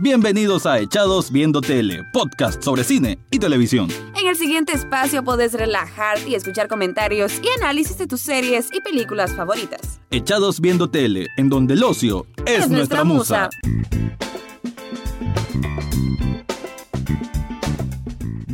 Bienvenidos 0.00 0.66
a 0.66 0.80
Echados 0.80 1.30
Viendo 1.30 1.60
Tele, 1.60 2.02
podcast 2.12 2.60
sobre 2.64 2.82
cine 2.82 3.18
y 3.30 3.38
televisión. 3.38 3.88
En 4.20 4.26
el 4.26 4.36
siguiente 4.36 4.72
espacio 4.72 5.22
podés 5.22 5.52
relajarte 5.52 6.30
y 6.30 6.34
escuchar 6.34 6.66
comentarios 6.66 7.32
y 7.40 7.48
análisis 7.62 7.96
de 7.98 8.08
tus 8.08 8.20
series 8.20 8.68
y 8.72 8.80
películas 8.80 9.32
favoritas. 9.34 10.00
Echados 10.10 10.60
Viendo 10.60 10.90
Tele, 10.90 11.28
en 11.36 11.48
donde 11.48 11.74
el 11.74 11.84
ocio 11.84 12.26
es, 12.44 12.68
nuestra, 12.68 13.04
musa. 13.04 13.50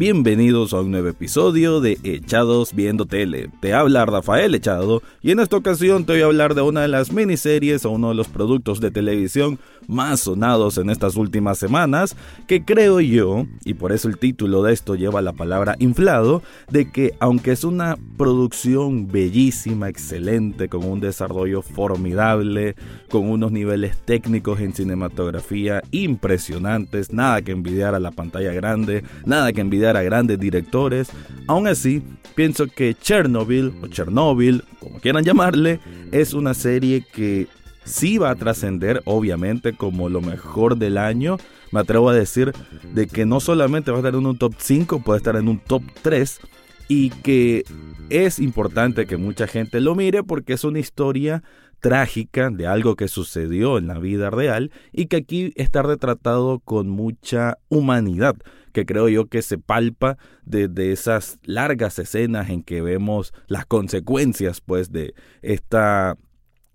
Bienvenidos 0.00 0.72
a 0.72 0.80
un 0.80 0.90
nuevo 0.92 1.08
episodio 1.08 1.82
de 1.82 1.98
Echados 2.04 2.74
Viendo 2.74 3.04
Tele. 3.04 3.50
Te 3.60 3.74
habla 3.74 4.06
Rafael 4.06 4.54
Echado 4.54 5.02
y 5.20 5.30
en 5.30 5.40
esta 5.40 5.58
ocasión 5.58 6.06
te 6.06 6.12
voy 6.12 6.22
a 6.22 6.24
hablar 6.24 6.54
de 6.54 6.62
una 6.62 6.80
de 6.80 6.88
las 6.88 7.12
miniseries 7.12 7.84
o 7.84 7.90
uno 7.90 8.08
de 8.08 8.14
los 8.14 8.28
productos 8.28 8.80
de 8.80 8.90
televisión 8.90 9.58
más 9.86 10.20
sonados 10.20 10.78
en 10.78 10.90
estas 10.90 11.16
últimas 11.16 11.58
semanas, 11.58 12.16
que 12.46 12.64
creo 12.64 13.00
yo, 13.00 13.46
y 13.64 13.74
por 13.74 13.92
eso 13.92 14.08
el 14.08 14.18
título 14.18 14.62
de 14.62 14.72
esto 14.72 14.94
lleva 14.94 15.22
la 15.22 15.32
palabra 15.32 15.76
inflado, 15.78 16.42
de 16.70 16.90
que 16.90 17.14
aunque 17.20 17.52
es 17.52 17.64
una 17.64 17.96
producción 18.16 19.08
bellísima, 19.08 19.88
excelente, 19.88 20.68
con 20.68 20.84
un 20.84 21.00
desarrollo 21.00 21.62
formidable, 21.62 22.74
con 23.10 23.28
unos 23.28 23.52
niveles 23.52 23.96
técnicos 24.04 24.60
en 24.60 24.74
cinematografía 24.74 25.82
impresionantes, 25.90 27.12
nada 27.12 27.42
que 27.42 27.52
envidiar 27.52 27.94
a 27.94 28.00
la 28.00 28.10
pantalla 28.10 28.52
grande, 28.52 29.04
nada 29.24 29.52
que 29.52 29.60
envidiar 29.60 29.96
a 29.96 30.02
grandes 30.02 30.38
directores, 30.38 31.10
aún 31.46 31.66
así 31.66 32.02
pienso 32.34 32.66
que 32.66 32.94
Chernobyl 32.94 33.72
o 33.82 33.86
Chernobyl, 33.88 34.64
como 34.78 35.00
quieran 35.00 35.24
llamarle, 35.24 35.80
es 36.12 36.32
una 36.32 36.54
serie 36.54 37.04
que 37.12 37.48
sí 37.84 38.18
va 38.18 38.30
a 38.30 38.34
trascender, 38.34 39.02
obviamente, 39.04 39.72
como 39.72 40.08
lo 40.08 40.20
mejor 40.20 40.76
del 40.76 40.98
año. 40.98 41.38
Me 41.72 41.80
atrevo 41.80 42.10
a 42.10 42.14
decir 42.14 42.52
de 42.94 43.06
que 43.06 43.26
no 43.26 43.40
solamente 43.40 43.90
va 43.90 43.98
a 43.98 44.00
estar 44.00 44.14
en 44.14 44.26
un 44.26 44.38
top 44.38 44.54
5, 44.58 45.00
puede 45.00 45.18
estar 45.18 45.36
en 45.36 45.48
un 45.48 45.58
top 45.58 45.82
3 46.02 46.40
y 46.88 47.10
que 47.10 47.64
es 48.08 48.40
importante 48.40 49.06
que 49.06 49.16
mucha 49.16 49.46
gente 49.46 49.80
lo 49.80 49.94
mire 49.94 50.24
porque 50.24 50.54
es 50.54 50.64
una 50.64 50.80
historia 50.80 51.44
trágica 51.78 52.50
de 52.50 52.66
algo 52.66 52.96
que 52.96 53.08
sucedió 53.08 53.78
en 53.78 53.86
la 53.86 53.98
vida 53.98 54.28
real 54.30 54.72
y 54.92 55.06
que 55.06 55.16
aquí 55.16 55.52
está 55.54 55.82
retratado 55.82 56.58
con 56.58 56.88
mucha 56.88 57.58
humanidad 57.68 58.36
que 58.72 58.86
creo 58.86 59.08
yo 59.08 59.26
que 59.26 59.42
se 59.42 59.58
palpa 59.58 60.18
desde 60.44 60.92
esas 60.92 61.38
largas 61.42 61.98
escenas 61.98 62.50
en 62.50 62.62
que 62.62 62.82
vemos 62.82 63.32
las 63.46 63.66
consecuencias 63.66 64.60
pues 64.60 64.92
de 64.92 65.14
esta 65.42 66.16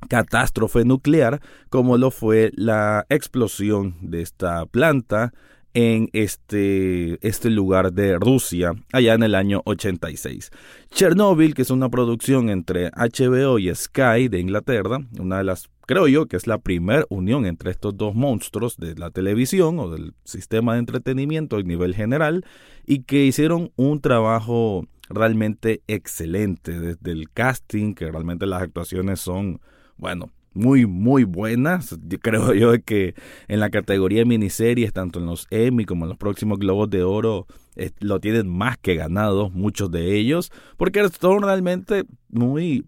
catástrofe 0.10 0.86
nuclear 0.86 1.42
como 1.70 1.98
lo 1.98 2.12
fue 2.12 2.52
la 2.56 3.06
explosión 3.10 3.96
de 4.02 4.22
esta 4.22 4.66
planta 4.66 5.34
en 5.76 6.10
este, 6.14 7.20
este 7.28 7.50
lugar 7.50 7.92
de 7.92 8.18
Rusia, 8.18 8.74
allá 8.94 9.14
en 9.14 9.24
el 9.24 9.36
año 9.36 9.62
86. 9.66 10.50
Chernobyl, 10.90 11.54
que 11.54 11.64
es 11.64 11.70
una 11.70 11.90
producción 11.90 12.50
entre 12.50 12.92
HBO 12.92 13.60
y 13.60 13.76
Sky 13.76 14.30
de 14.30 14.40
Inglaterra, 14.40 15.00
una 15.20 15.40
de 15.40 15.44
las, 15.44 15.70
creo 15.86 16.08
yo, 16.08 16.28
que 16.28 16.38
es 16.38 16.48
la 16.48 16.60
primera 16.60 17.04
unión 17.10 17.46
entre 17.46 17.72
estos 17.72 17.98
dos 17.98 18.16
monstruos 18.16 18.78
de 18.78 18.96
la 18.96 19.12
televisión 19.12 19.78
o 19.80 19.90
del 19.90 20.14
sistema 20.24 20.74
de 20.74 20.80
entretenimiento 20.80 21.58
a 21.58 21.62
nivel 21.62 21.94
general, 21.94 22.46
y 22.86 23.04
que 23.04 23.26
hicieron 23.26 23.74
un 23.76 24.00
trabajo 24.00 24.88
realmente 25.10 25.82
excelente, 25.88 26.80
desde 26.80 27.12
el 27.12 27.30
casting, 27.32 27.96
que 27.96 28.10
realmente 28.10 28.46
las 28.46 28.62
actuaciones 28.62 29.20
son 29.20 29.60
bueno, 29.98 30.32
muy, 30.56 30.86
muy 30.86 31.26
buenas. 31.26 31.98
creo 32.22 32.54
yo 32.54 32.74
que 32.84 33.14
en 33.48 33.60
la 33.60 33.70
categoría 33.70 34.20
de 34.20 34.26
miniseries, 34.26 34.94
tanto 34.94 35.20
en 35.20 35.26
los 35.26 35.48
Emmy 35.52 35.86
como 35.86 36.06
en 36.06 36.10
los 36.10 36.18
próximos 36.18 36.58
Globos 36.58 36.90
de 36.90 37.04
Oro, 37.04 37.46
eh, 37.76 37.92
lo 38.00 38.20
tienen 38.20 38.48
más 38.48 38.78
que 38.78 38.96
ganado, 38.96 39.50
muchos 39.50 39.92
de 39.92 40.16
ellos, 40.16 40.52
porque 40.78 41.08
son 41.10 41.44
realmente 41.44 42.06
muy, 42.30 42.86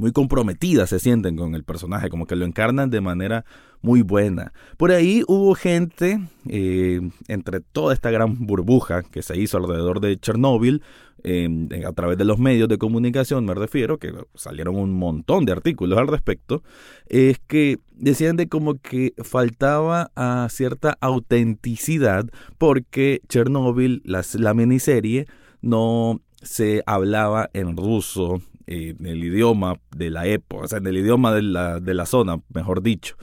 muy 0.00 0.12
comprometidas, 0.12 0.90
se 0.90 0.98
sienten 0.98 1.36
con 1.36 1.54
el 1.54 1.62
personaje, 1.62 2.08
como 2.08 2.26
que 2.26 2.36
lo 2.36 2.44
encarnan 2.44 2.90
de 2.90 3.00
manera 3.00 3.44
muy 3.82 4.02
buena. 4.02 4.52
Por 4.76 4.90
ahí 4.90 5.22
hubo 5.28 5.54
gente, 5.54 6.20
eh, 6.48 7.00
entre 7.28 7.60
toda 7.60 7.94
esta 7.94 8.10
gran 8.10 8.46
burbuja 8.46 9.02
que 9.02 9.22
se 9.22 9.38
hizo 9.38 9.56
alrededor 9.56 10.00
de 10.00 10.18
Chernóbil, 10.18 10.82
Em, 11.22 11.68
a 11.86 11.92
través 11.92 12.16
de 12.16 12.24
los 12.24 12.38
medios 12.38 12.68
de 12.68 12.78
comunicación, 12.78 13.44
me 13.44 13.54
refiero, 13.54 13.98
que 13.98 14.12
salieron 14.34 14.76
un 14.76 14.92
montón 14.92 15.44
de 15.44 15.52
artículos 15.52 15.98
al 15.98 16.08
respecto, 16.08 16.62
es 17.08 17.38
que 17.46 17.78
decían 17.92 18.36
de 18.36 18.48
como 18.48 18.78
que 18.78 19.12
faltaba 19.18 20.10
a 20.16 20.48
cierta 20.50 20.96
autenticidad 21.00 22.26
porque 22.56 23.20
Chernobyl, 23.28 24.00
la, 24.04 24.24
la 24.34 24.54
miniserie, 24.54 25.26
no 25.60 26.20
se 26.40 26.82
hablaba 26.86 27.50
en 27.52 27.76
ruso, 27.76 28.40
en 28.70 29.04
el 29.04 29.24
idioma 29.24 29.80
de 29.96 30.10
la 30.10 30.26
época, 30.26 30.64
o 30.64 30.68
sea, 30.68 30.78
en 30.78 30.86
el 30.86 30.96
idioma 30.96 31.34
de 31.34 31.42
la, 31.42 31.80
de 31.80 31.92
la 31.92 32.06
zona, 32.06 32.40
mejor 32.54 32.82
dicho. 32.82 33.16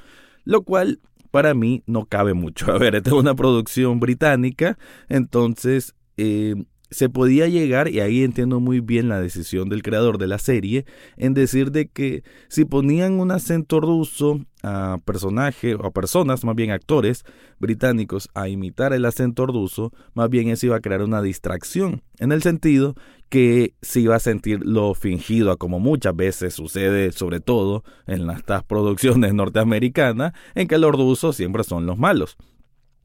Lo 0.43 0.61
cual 0.63 0.99
para 1.31 1.53
mí 1.53 1.83
no 1.87 2.05
cabe 2.05 2.33
mucho. 2.33 2.71
A 2.71 2.77
ver, 2.77 2.95
esta 2.95 3.11
es 3.11 3.15
una 3.15 3.33
producción 3.33 3.99
británica, 3.99 4.77
entonces 5.07 5.95
eh, 6.17 6.55
se 6.89 7.09
podía 7.09 7.47
llegar, 7.47 7.89
y 7.89 7.99
ahí 7.99 8.23
entiendo 8.23 8.59
muy 8.59 8.79
bien 8.79 9.09
la 9.09 9.19
decisión 9.19 9.69
del 9.69 9.83
creador 9.83 10.17
de 10.17 10.27
la 10.27 10.37
serie, 10.37 10.85
en 11.17 11.33
decir 11.33 11.71
de 11.71 11.87
que 11.87 12.23
si 12.47 12.65
ponían 12.65 13.19
un 13.19 13.31
acento 13.31 13.79
ruso 13.79 14.39
a 14.63 14.99
personajes 15.05 15.75
o 15.75 15.85
a 15.85 15.91
personas, 15.91 16.43
más 16.43 16.55
bien 16.55 16.71
actores 16.71 17.25
británicos, 17.59 18.29
a 18.33 18.47
imitar 18.47 18.93
el 18.93 19.05
acento 19.05 19.45
ruso, 19.45 19.91
más 20.13 20.29
bien 20.29 20.49
eso 20.49 20.67
iba 20.67 20.77
a 20.77 20.81
crear 20.81 21.01
una 21.01 21.21
distracción, 21.21 22.01
en 22.19 22.31
el 22.31 22.41
sentido 22.41 22.95
que 23.29 23.73
se 23.81 23.99
iba 23.99 24.15
a 24.15 24.19
sentir 24.19 24.65
lo 24.65 24.93
fingido, 24.93 25.57
como 25.57 25.79
muchas 25.79 26.15
veces 26.15 26.53
sucede, 26.53 27.11
sobre 27.11 27.41
todo 27.41 27.83
en 28.05 28.29
estas 28.29 28.63
producciones 28.67 29.33
norteamericanas, 29.33 30.33
en 30.55 30.67
que 30.67 30.77
los 30.77 30.93
rusos 30.93 31.35
siempre 31.35 31.63
son 31.63 31.85
los 31.85 31.97
malos 31.97 32.37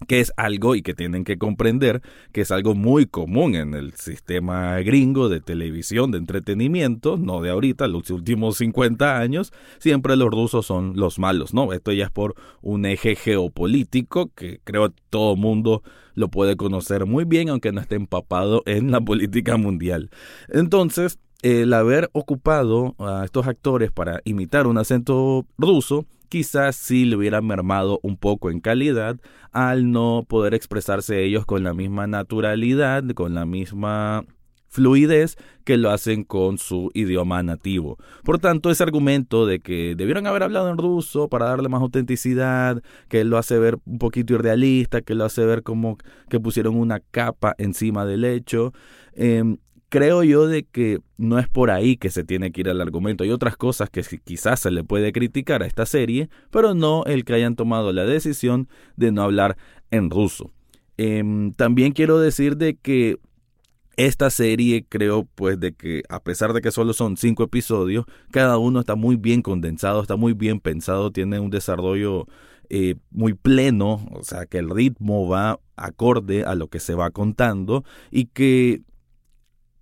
que 0.06 0.20
es 0.20 0.32
algo 0.36 0.74
y 0.74 0.82
que 0.82 0.94
tienen 0.94 1.24
que 1.24 1.38
comprender 1.38 2.02
que 2.32 2.42
es 2.42 2.50
algo 2.50 2.74
muy 2.74 3.06
común 3.06 3.54
en 3.54 3.74
el 3.74 3.92
sistema 3.94 4.78
gringo 4.80 5.28
de 5.28 5.40
televisión, 5.40 6.10
de 6.10 6.18
entretenimiento, 6.18 7.16
no 7.16 7.40
de 7.40 7.50
ahorita, 7.50 7.88
los 7.88 8.10
últimos 8.10 8.56
50 8.58 9.18
años, 9.18 9.52
siempre 9.78 10.16
los 10.16 10.30
rusos 10.30 10.66
son 10.66 10.94
los 10.96 11.18
malos, 11.18 11.54
¿no? 11.54 11.72
Esto 11.72 11.92
ya 11.92 12.04
es 12.04 12.10
por 12.10 12.34
un 12.60 12.86
eje 12.86 13.16
geopolítico 13.16 14.30
que 14.34 14.60
creo 14.64 14.92
todo 15.10 15.36
mundo 15.36 15.82
lo 16.14 16.28
puede 16.28 16.56
conocer 16.56 17.06
muy 17.06 17.24
bien, 17.24 17.48
aunque 17.48 17.72
no 17.72 17.80
esté 17.80 17.96
empapado 17.96 18.62
en 18.66 18.90
la 18.90 19.00
política 19.00 19.56
mundial. 19.56 20.10
Entonces, 20.48 21.18
el 21.42 21.72
haber 21.72 22.08
ocupado 22.12 22.94
a 22.98 23.24
estos 23.24 23.46
actores 23.46 23.90
para 23.90 24.20
imitar 24.24 24.66
un 24.66 24.78
acento 24.78 25.46
ruso 25.58 26.06
quizás 26.32 26.76
sí 26.76 27.04
le 27.04 27.16
hubiera 27.16 27.42
mermado 27.42 28.00
un 28.02 28.16
poco 28.16 28.50
en 28.50 28.60
calidad 28.60 29.20
al 29.50 29.90
no 29.90 30.24
poder 30.26 30.54
expresarse 30.54 31.22
ellos 31.22 31.44
con 31.44 31.62
la 31.62 31.74
misma 31.74 32.06
naturalidad, 32.06 33.04
con 33.14 33.34
la 33.34 33.44
misma 33.44 34.24
fluidez 34.70 35.36
que 35.64 35.76
lo 35.76 35.90
hacen 35.90 36.24
con 36.24 36.56
su 36.56 36.90
idioma 36.94 37.42
nativo. 37.42 37.98
Por 38.24 38.38
tanto, 38.38 38.70
ese 38.70 38.82
argumento 38.82 39.44
de 39.44 39.60
que 39.60 39.94
debieron 39.94 40.26
haber 40.26 40.44
hablado 40.44 40.70
en 40.70 40.78
ruso 40.78 41.28
para 41.28 41.44
darle 41.44 41.68
más 41.68 41.82
autenticidad, 41.82 42.82
que 43.10 43.24
lo 43.24 43.36
hace 43.36 43.58
ver 43.58 43.76
un 43.84 43.98
poquito 43.98 44.32
irrealista, 44.32 45.02
que 45.02 45.14
lo 45.14 45.26
hace 45.26 45.44
ver 45.44 45.62
como 45.62 45.98
que 46.30 46.40
pusieron 46.40 46.76
una 46.76 47.00
capa 47.00 47.54
encima 47.58 48.06
del 48.06 48.24
hecho, 48.24 48.72
eh, 49.12 49.58
creo 49.92 50.24
yo 50.24 50.46
de 50.46 50.62
que 50.62 51.00
no 51.18 51.38
es 51.38 51.48
por 51.48 51.70
ahí 51.70 51.98
que 51.98 52.08
se 52.08 52.24
tiene 52.24 52.50
que 52.50 52.62
ir 52.62 52.70
al 52.70 52.80
argumento. 52.80 53.24
Hay 53.24 53.30
otras 53.30 53.58
cosas 53.58 53.90
que 53.90 54.02
quizás 54.24 54.60
se 54.60 54.70
le 54.70 54.84
puede 54.84 55.12
criticar 55.12 55.62
a 55.62 55.66
esta 55.66 55.84
serie, 55.84 56.30
pero 56.50 56.72
no 56.72 57.04
el 57.04 57.26
que 57.26 57.34
hayan 57.34 57.56
tomado 57.56 57.92
la 57.92 58.06
decisión 58.06 58.70
de 58.96 59.12
no 59.12 59.20
hablar 59.20 59.58
en 59.90 60.08
ruso. 60.08 60.50
Em, 60.96 61.52
también 61.52 61.92
quiero 61.92 62.18
decir 62.18 62.56
de 62.56 62.74
que 62.74 63.18
esta 63.98 64.30
serie 64.30 64.86
creo 64.88 65.28
pues 65.34 65.60
de 65.60 65.74
que 65.74 66.02
a 66.08 66.22
pesar 66.22 66.54
de 66.54 66.62
que 66.62 66.70
solo 66.70 66.94
son 66.94 67.18
cinco 67.18 67.42
episodios, 67.42 68.06
cada 68.30 68.56
uno 68.56 68.80
está 68.80 68.94
muy 68.94 69.16
bien 69.16 69.42
condensado, 69.42 70.00
está 70.00 70.16
muy 70.16 70.32
bien 70.32 70.58
pensado, 70.58 71.10
tiene 71.10 71.38
un 71.38 71.50
desarrollo 71.50 72.26
eh, 72.70 72.94
muy 73.10 73.34
pleno, 73.34 74.08
o 74.10 74.24
sea 74.24 74.46
que 74.46 74.56
el 74.56 74.70
ritmo 74.70 75.28
va 75.28 75.60
acorde 75.76 76.44
a 76.44 76.54
lo 76.54 76.68
que 76.68 76.80
se 76.80 76.94
va 76.94 77.10
contando 77.10 77.84
y 78.10 78.24
que 78.26 78.80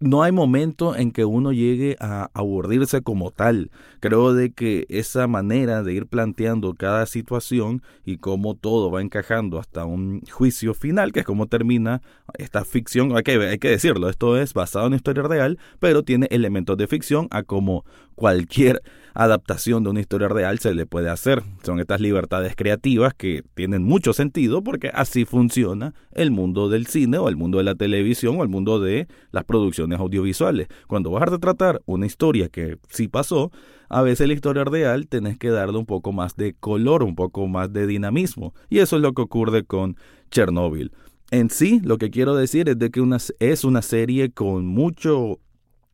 no 0.00 0.22
hay 0.22 0.32
momento 0.32 0.96
en 0.96 1.12
que 1.12 1.26
uno 1.26 1.52
llegue 1.52 1.96
a 2.00 2.30
aburrirse 2.32 3.02
como 3.02 3.30
tal. 3.30 3.70
Creo 4.00 4.32
de 4.32 4.52
que 4.52 4.86
esa 4.88 5.26
manera 5.26 5.82
de 5.82 5.92
ir 5.92 6.06
planteando 6.06 6.74
cada 6.74 7.04
situación 7.04 7.82
y 8.04 8.16
cómo 8.16 8.54
todo 8.54 8.90
va 8.90 9.02
encajando 9.02 9.58
hasta 9.58 9.84
un 9.84 10.22
juicio 10.30 10.72
final, 10.72 11.12
que 11.12 11.20
es 11.20 11.26
como 11.26 11.46
termina 11.46 12.00
esta 12.38 12.64
ficción, 12.64 13.14
hay 13.14 13.22
que, 13.22 13.32
hay 13.32 13.58
que 13.58 13.68
decirlo, 13.68 14.08
esto 14.08 14.38
es 14.38 14.54
basado 14.54 14.86
en 14.86 14.94
historia 14.94 15.22
real, 15.22 15.58
pero 15.78 16.02
tiene 16.02 16.28
elementos 16.30 16.78
de 16.78 16.86
ficción 16.86 17.28
a 17.30 17.42
como 17.42 17.84
cualquier 18.20 18.82
adaptación 19.14 19.82
de 19.82 19.88
una 19.88 20.00
historia 20.00 20.28
real 20.28 20.58
se 20.58 20.74
le 20.74 20.84
puede 20.84 21.08
hacer. 21.08 21.42
Son 21.64 21.80
estas 21.80 22.02
libertades 22.02 22.54
creativas 22.54 23.14
que 23.14 23.42
tienen 23.54 23.82
mucho 23.82 24.12
sentido 24.12 24.62
porque 24.62 24.90
así 24.92 25.24
funciona 25.24 25.94
el 26.12 26.30
mundo 26.30 26.68
del 26.68 26.86
cine 26.86 27.16
o 27.16 27.30
el 27.30 27.36
mundo 27.36 27.56
de 27.56 27.64
la 27.64 27.74
televisión 27.74 28.36
o 28.38 28.42
el 28.42 28.50
mundo 28.50 28.78
de 28.78 29.08
las 29.32 29.44
producciones 29.44 30.00
audiovisuales. 30.00 30.68
Cuando 30.86 31.10
vas 31.10 31.22
a 31.22 31.30
retratar 31.30 31.80
una 31.86 32.04
historia 32.04 32.50
que 32.50 32.76
sí 32.90 33.08
pasó, 33.08 33.52
a 33.88 34.02
veces 34.02 34.28
la 34.28 34.34
historia 34.34 34.64
real 34.64 35.08
tenés 35.08 35.38
que 35.38 35.48
darle 35.48 35.78
un 35.78 35.86
poco 35.86 36.12
más 36.12 36.36
de 36.36 36.52
color, 36.52 37.02
un 37.02 37.16
poco 37.16 37.48
más 37.48 37.72
de 37.72 37.86
dinamismo. 37.86 38.52
Y 38.68 38.80
eso 38.80 38.96
es 38.96 39.02
lo 39.02 39.14
que 39.14 39.22
ocurre 39.22 39.64
con 39.64 39.96
Chernobyl. 40.30 40.92
En 41.30 41.48
sí, 41.48 41.80
lo 41.82 41.96
que 41.96 42.10
quiero 42.10 42.34
decir 42.34 42.68
es 42.68 42.78
de 42.78 42.90
que 42.90 43.00
es 43.38 43.64
una 43.64 43.80
serie 43.80 44.30
con 44.30 44.66
mucho 44.66 45.38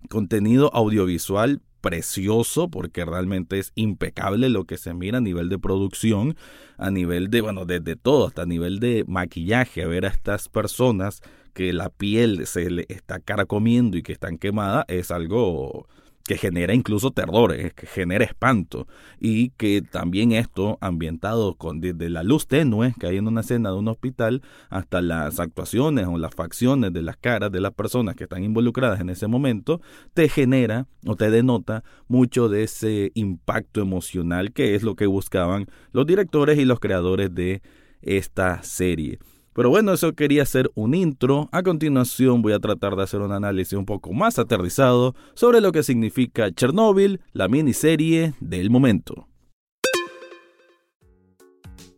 contenido 0.09 0.75
audiovisual 0.75 1.61
precioso 1.87 2.69
porque 2.69 3.05
realmente 3.05 3.61
es 3.61 3.71
impecable 3.77 4.49
lo 4.49 4.65
que 4.65 4.77
se 4.77 4.93
mira 4.93 5.19
a 5.19 5.21
nivel 5.21 5.49
de 5.49 5.57
producción, 5.57 6.37
a 6.79 6.91
nivel 6.91 7.31
de, 7.31 7.43
bueno, 7.43 7.65
de, 7.65 7.95
todo, 7.95 8.27
hasta 8.27 8.43
a 8.43 8.47
nivel 8.47 8.81
de 8.81 9.05
maquillaje, 9.07 9.85
a 9.85 9.87
ver 9.87 10.05
a 10.05 10.09
estas 10.09 10.49
personas 10.49 11.23
que 11.55 11.73
la 11.73 11.89
piel 11.89 12.45
se 12.49 12.71
le 12.71 12.87
está 12.89 13.21
carcomiendo 13.21 13.97
y 13.97 14.03
que 14.03 14.11
están 14.11 14.37
quemadas 14.37 14.85
es 14.89 15.13
algo 15.13 15.87
que 16.27 16.37
genera 16.37 16.75
incluso 16.75 17.11
terror, 17.11 17.55
eh, 17.55 17.73
que 17.75 17.87
genera 17.87 18.25
espanto 18.25 18.87
y 19.21 19.51
que 19.51 19.83
también 19.83 20.33
esto 20.33 20.79
ambientado 20.81 21.55
con 21.55 21.81
desde 21.81 22.11
la 22.11 22.23
luz 22.23 22.47
tenue 22.47 22.95
que 22.99 23.07
hay 23.07 23.19
en 23.19 23.29
una 23.29 23.43
escena 23.43 23.71
de 23.71 23.77
un 23.77 23.89
hospital 23.89 24.43
hasta 24.69 25.01
las 25.01 25.39
actuaciones 25.39 26.07
o 26.07 26.19
las 26.19 26.35
facciones 26.35 26.93
de 26.93 27.03
las 27.03 27.17
caras 27.17 27.53
de 27.53 27.61
las 27.61 27.73
personas 27.73 28.17
que 28.17 28.25
están 28.25 28.43
involucradas 28.43 29.01
en 29.01 29.11
ese 29.11 29.29
momento 29.29 29.81
te 30.15 30.29
genera 30.29 30.87
o 31.07 31.15
te 31.15 31.31
denota 31.31 31.85
mucho 32.09 32.49
de 32.49 32.65
ese 32.65 33.13
impacto 33.15 33.81
emocional 33.81 34.53
que 34.53 34.75
es 34.75 34.83
lo 34.83 34.97
que 34.97 35.07
buscaban 35.07 35.67
los 35.93 36.07
directores 36.07 36.59
y 36.59 36.65
los 36.65 36.81
creadores 36.81 37.35
de 37.35 37.63
esta 38.03 38.63
serie. 38.63 39.19
Pero 39.57 39.71
bueno, 39.71 39.95
eso 39.95 40.13
quería 40.13 40.45
ser 40.45 40.71
un 40.75 40.95
intro. 40.95 41.49
A 41.51 41.63
continuación 41.63 42.43
voy 42.43 42.53
a 42.53 42.59
tratar 42.59 42.95
de 42.95 43.05
hacer 43.05 43.23
un 43.23 43.33
análisis 43.33 43.73
un 43.73 43.87
poco 43.87 44.13
más 44.13 44.39
aterrizado 44.39 45.15
sobre 45.33 45.63
lo 45.63 45.73
que 45.73 45.83
significa 45.83 46.53
Chernobyl, 46.53 47.23
la 47.33 47.49
miniserie 47.49 48.35
del 48.39 48.69
momento. 48.69 49.27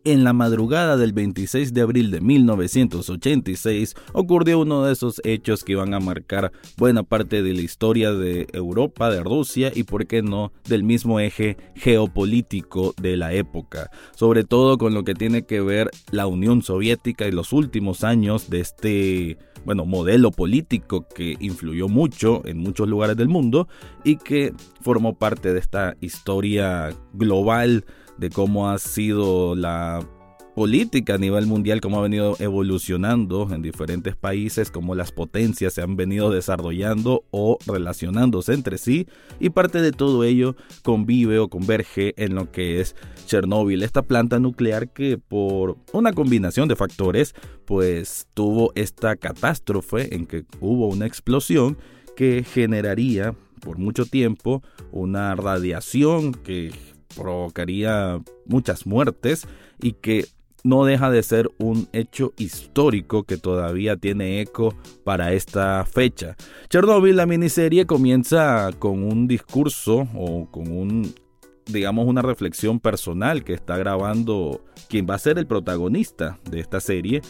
En 0.09 0.23
la 0.23 0.33
madrugada 0.33 0.97
del 0.97 1.13
26 1.13 1.71
de 1.71 1.81
abril 1.81 2.09
de 2.09 2.19
1986 2.19 3.93
ocurrió 4.13 4.57
uno 4.57 4.83
de 4.83 4.93
esos 4.93 5.21
hechos 5.23 5.63
que 5.63 5.73
iban 5.73 5.93
a 5.93 5.99
marcar 5.99 6.51
buena 6.77 7.03
parte 7.03 7.43
de 7.43 7.53
la 7.53 7.61
historia 7.61 8.11
de 8.11 8.47
Europa, 8.53 9.11
de 9.11 9.21
Rusia 9.21 9.71
y 9.71 9.83
por 9.83 10.07
qué 10.07 10.23
no 10.23 10.51
del 10.67 10.81
mismo 10.83 11.19
eje 11.19 11.57
geopolítico 11.75 12.95
de 12.99 13.17
la 13.17 13.33
época, 13.33 13.91
sobre 14.15 14.43
todo 14.43 14.79
con 14.79 14.95
lo 14.95 15.03
que 15.03 15.13
tiene 15.13 15.43
que 15.43 15.61
ver 15.61 15.91
la 16.09 16.25
Unión 16.25 16.63
Soviética 16.63 17.27
y 17.27 17.31
los 17.31 17.53
últimos 17.53 18.03
años 18.03 18.49
de 18.49 18.61
este 18.61 19.37
bueno, 19.63 19.85
modelo 19.85 20.31
político 20.31 21.07
que 21.07 21.35
influyó 21.39 21.87
mucho 21.87 22.41
en 22.45 22.57
muchos 22.57 22.87
lugares 22.87 23.15
del 23.15 23.27
mundo 23.27 23.67
y 24.03 24.15
que 24.15 24.53
formó 24.81 25.19
parte 25.19 25.53
de 25.53 25.59
esta 25.59 25.95
historia 26.01 26.89
global 27.13 27.85
de 28.19 28.29
cómo 28.29 28.69
ha 28.69 28.77
sido 28.77 29.55
la 29.55 30.05
política 30.59 31.15
a 31.15 31.17
nivel 31.17 31.47
mundial, 31.47 31.79
cómo 31.79 31.99
ha 31.99 32.01
venido 32.01 32.35
evolucionando 32.39 33.47
en 33.53 33.61
diferentes 33.61 34.17
países, 34.17 34.71
cómo 34.71 34.93
las 34.93 35.13
potencias 35.13 35.73
se 35.73 35.81
han 35.81 35.95
venido 35.95 36.31
desarrollando 36.31 37.23
o 37.31 37.57
relacionándose 37.65 38.53
entre 38.53 38.77
sí, 38.77 39.07
y 39.39 39.51
parte 39.51 39.81
de 39.81 39.93
todo 39.93 40.25
ello 40.25 40.57
convive 40.83 41.39
o 41.39 41.47
converge 41.47 42.13
en 42.17 42.35
lo 42.35 42.51
que 42.51 42.81
es 42.81 42.95
Chernóbil, 43.25 43.83
esta 43.83 44.01
planta 44.01 44.37
nuclear 44.39 44.89
que 44.89 45.17
por 45.17 45.77
una 45.93 46.11
combinación 46.11 46.67
de 46.67 46.75
factores, 46.75 47.35
pues 47.65 48.27
tuvo 48.33 48.73
esta 48.75 49.15
catástrofe 49.15 50.13
en 50.13 50.25
que 50.25 50.43
hubo 50.59 50.89
una 50.89 51.05
explosión 51.05 51.77
que 52.17 52.43
generaría 52.43 53.33
por 53.61 53.77
mucho 53.77 54.05
tiempo 54.05 54.61
una 54.91 55.35
radiación 55.35 56.33
que 56.33 56.71
provocaría 57.15 58.21
muchas 58.45 58.85
muertes 58.85 59.47
y 59.81 59.93
que 59.93 60.25
no 60.63 60.85
deja 60.85 61.09
de 61.09 61.23
ser 61.23 61.49
un 61.57 61.87
hecho 61.93 62.33
histórico 62.37 63.23
que 63.23 63.37
todavía 63.37 63.95
tiene 63.95 64.41
eco 64.41 64.75
para 65.03 65.33
esta 65.33 65.85
fecha. 65.85 66.35
Chernobyl, 66.69 67.15
la 67.15 67.25
miniserie, 67.25 67.85
comienza 67.85 68.69
con 68.77 69.03
un 69.03 69.27
discurso 69.27 70.07
o 70.15 70.49
con 70.51 70.71
un 70.71 71.13
digamos 71.65 72.07
una 72.07 72.23
reflexión 72.23 72.79
personal 72.79 73.43
que 73.43 73.53
está 73.53 73.77
grabando 73.77 74.65
quien 74.89 75.05
va 75.07 75.15
a 75.15 75.19
ser 75.19 75.37
el 75.37 75.45
protagonista 75.45 76.39
de 76.49 76.59
esta 76.59 76.79
serie 76.79 77.21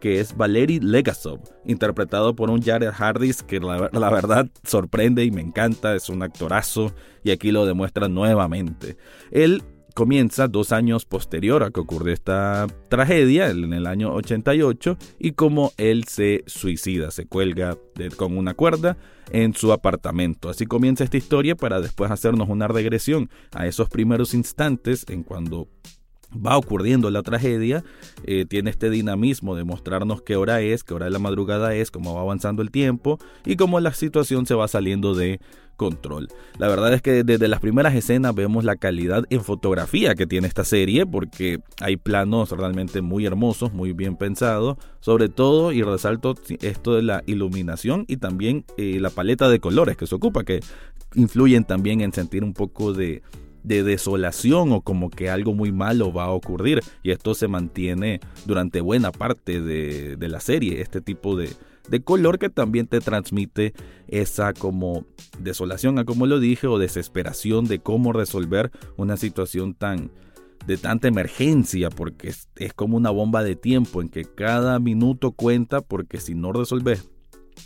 que 0.00 0.20
es 0.20 0.36
Valery 0.36 0.80
Legasov, 0.80 1.40
interpretado 1.64 2.34
por 2.34 2.50
un 2.50 2.62
Jared 2.62 2.92
Hardis 2.96 3.42
que 3.42 3.60
la, 3.60 4.10
verdad 4.10 4.48
sorprende 4.64 5.24
y 5.24 5.30
me 5.30 5.40
encanta, 5.40 5.94
es 5.94 6.08
un 6.08 6.22
actorazo 6.22 6.92
y 7.24 7.30
aquí 7.30 7.50
lo 7.50 7.66
demuestra 7.66 8.08
nuevamente. 8.08 8.96
Él 9.30 9.62
comienza 9.94 10.46
dos 10.46 10.70
años 10.70 11.04
posterior 11.04 11.64
a 11.64 11.70
que 11.70 11.80
ocurrió 11.80 12.14
esta 12.14 12.68
tragedia, 12.88 13.48
en 13.50 13.72
el 13.72 13.86
año 13.86 14.14
88, 14.14 14.96
y 15.18 15.32
como 15.32 15.72
él 15.76 16.04
se 16.04 16.44
suicida, 16.46 17.10
se 17.10 17.26
cuelga 17.26 17.76
con 18.16 18.38
una 18.38 18.54
cuerda 18.54 18.96
en 19.32 19.54
su 19.54 19.72
apartamento. 19.72 20.50
Así 20.50 20.66
comienza 20.66 21.02
esta 21.02 21.16
historia 21.16 21.56
para 21.56 21.80
después 21.80 22.12
hacernos 22.12 22.48
una 22.48 22.68
regresión 22.68 23.28
a 23.52 23.66
esos 23.66 23.88
primeros 23.88 24.34
instantes 24.34 25.04
en 25.08 25.24
cuando 25.24 25.66
va 26.34 26.56
ocurriendo 26.56 27.10
la 27.10 27.22
tragedia, 27.22 27.84
eh, 28.24 28.44
tiene 28.46 28.70
este 28.70 28.90
dinamismo 28.90 29.56
de 29.56 29.64
mostrarnos 29.64 30.22
qué 30.22 30.36
hora 30.36 30.60
es, 30.60 30.84
qué 30.84 30.94
hora 30.94 31.06
de 31.06 31.10
la 31.10 31.18
madrugada 31.18 31.74
es, 31.74 31.90
cómo 31.90 32.14
va 32.14 32.20
avanzando 32.20 32.62
el 32.62 32.70
tiempo 32.70 33.18
y 33.44 33.56
cómo 33.56 33.80
la 33.80 33.92
situación 33.94 34.46
se 34.46 34.54
va 34.54 34.68
saliendo 34.68 35.14
de 35.14 35.40
control. 35.76 36.28
La 36.58 36.68
verdad 36.68 36.92
es 36.92 37.00
que 37.00 37.24
desde 37.24 37.48
las 37.48 37.60
primeras 37.60 37.94
escenas 37.94 38.34
vemos 38.34 38.64
la 38.64 38.76
calidad 38.76 39.24
en 39.30 39.42
fotografía 39.42 40.14
que 40.14 40.26
tiene 40.26 40.48
esta 40.48 40.64
serie 40.64 41.06
porque 41.06 41.60
hay 41.80 41.96
planos 41.96 42.50
realmente 42.50 43.00
muy 43.00 43.24
hermosos, 43.24 43.72
muy 43.72 43.92
bien 43.92 44.16
pensados, 44.16 44.76
sobre 45.00 45.28
todo 45.30 45.72
y 45.72 45.82
resalto 45.82 46.34
esto 46.60 46.96
de 46.96 47.02
la 47.02 47.22
iluminación 47.26 48.04
y 48.08 48.16
también 48.16 48.64
eh, 48.76 48.98
la 49.00 49.10
paleta 49.10 49.48
de 49.48 49.60
colores 49.60 49.96
que 49.96 50.06
se 50.06 50.16
ocupa 50.16 50.44
que 50.44 50.60
influyen 51.14 51.64
también 51.64 52.00
en 52.00 52.12
sentir 52.12 52.44
un 52.44 52.52
poco 52.52 52.92
de 52.92 53.22
de 53.62 53.82
desolación 53.82 54.72
o 54.72 54.80
como 54.80 55.10
que 55.10 55.30
algo 55.30 55.54
muy 55.54 55.72
malo 55.72 56.12
va 56.12 56.24
a 56.24 56.30
ocurrir. 56.30 56.80
Y 57.02 57.10
esto 57.10 57.34
se 57.34 57.48
mantiene 57.48 58.20
durante 58.46 58.80
buena 58.80 59.12
parte 59.12 59.60
de, 59.60 60.16
la 60.28 60.40
serie, 60.40 60.80
este 60.82 61.00
tipo 61.00 61.36
de, 61.36 61.50
de 61.88 62.02
color 62.02 62.38
que 62.38 62.50
también 62.50 62.86
te 62.86 63.00
transmite 63.00 63.72
esa 64.08 64.52
como 64.52 65.06
desolación, 65.38 65.98
a 65.98 66.04
como 66.04 66.26
lo 66.26 66.38
dije, 66.38 66.66
o 66.66 66.78
desesperación 66.78 67.66
de 67.66 67.78
cómo 67.78 68.12
resolver 68.12 68.70
una 68.96 69.16
situación 69.16 69.74
tan 69.74 70.10
de 70.66 70.76
tanta 70.76 71.08
emergencia, 71.08 71.88
porque 71.88 72.28
es, 72.28 72.48
es, 72.56 72.74
como 72.74 72.98
una 72.98 73.10
bomba 73.10 73.42
de 73.42 73.56
tiempo 73.56 74.02
en 74.02 74.10
que 74.10 74.24
cada 74.24 74.78
minuto 74.78 75.32
cuenta, 75.32 75.80
porque 75.80 76.20
si 76.20 76.34
no 76.34 76.52
resolves 76.52 77.08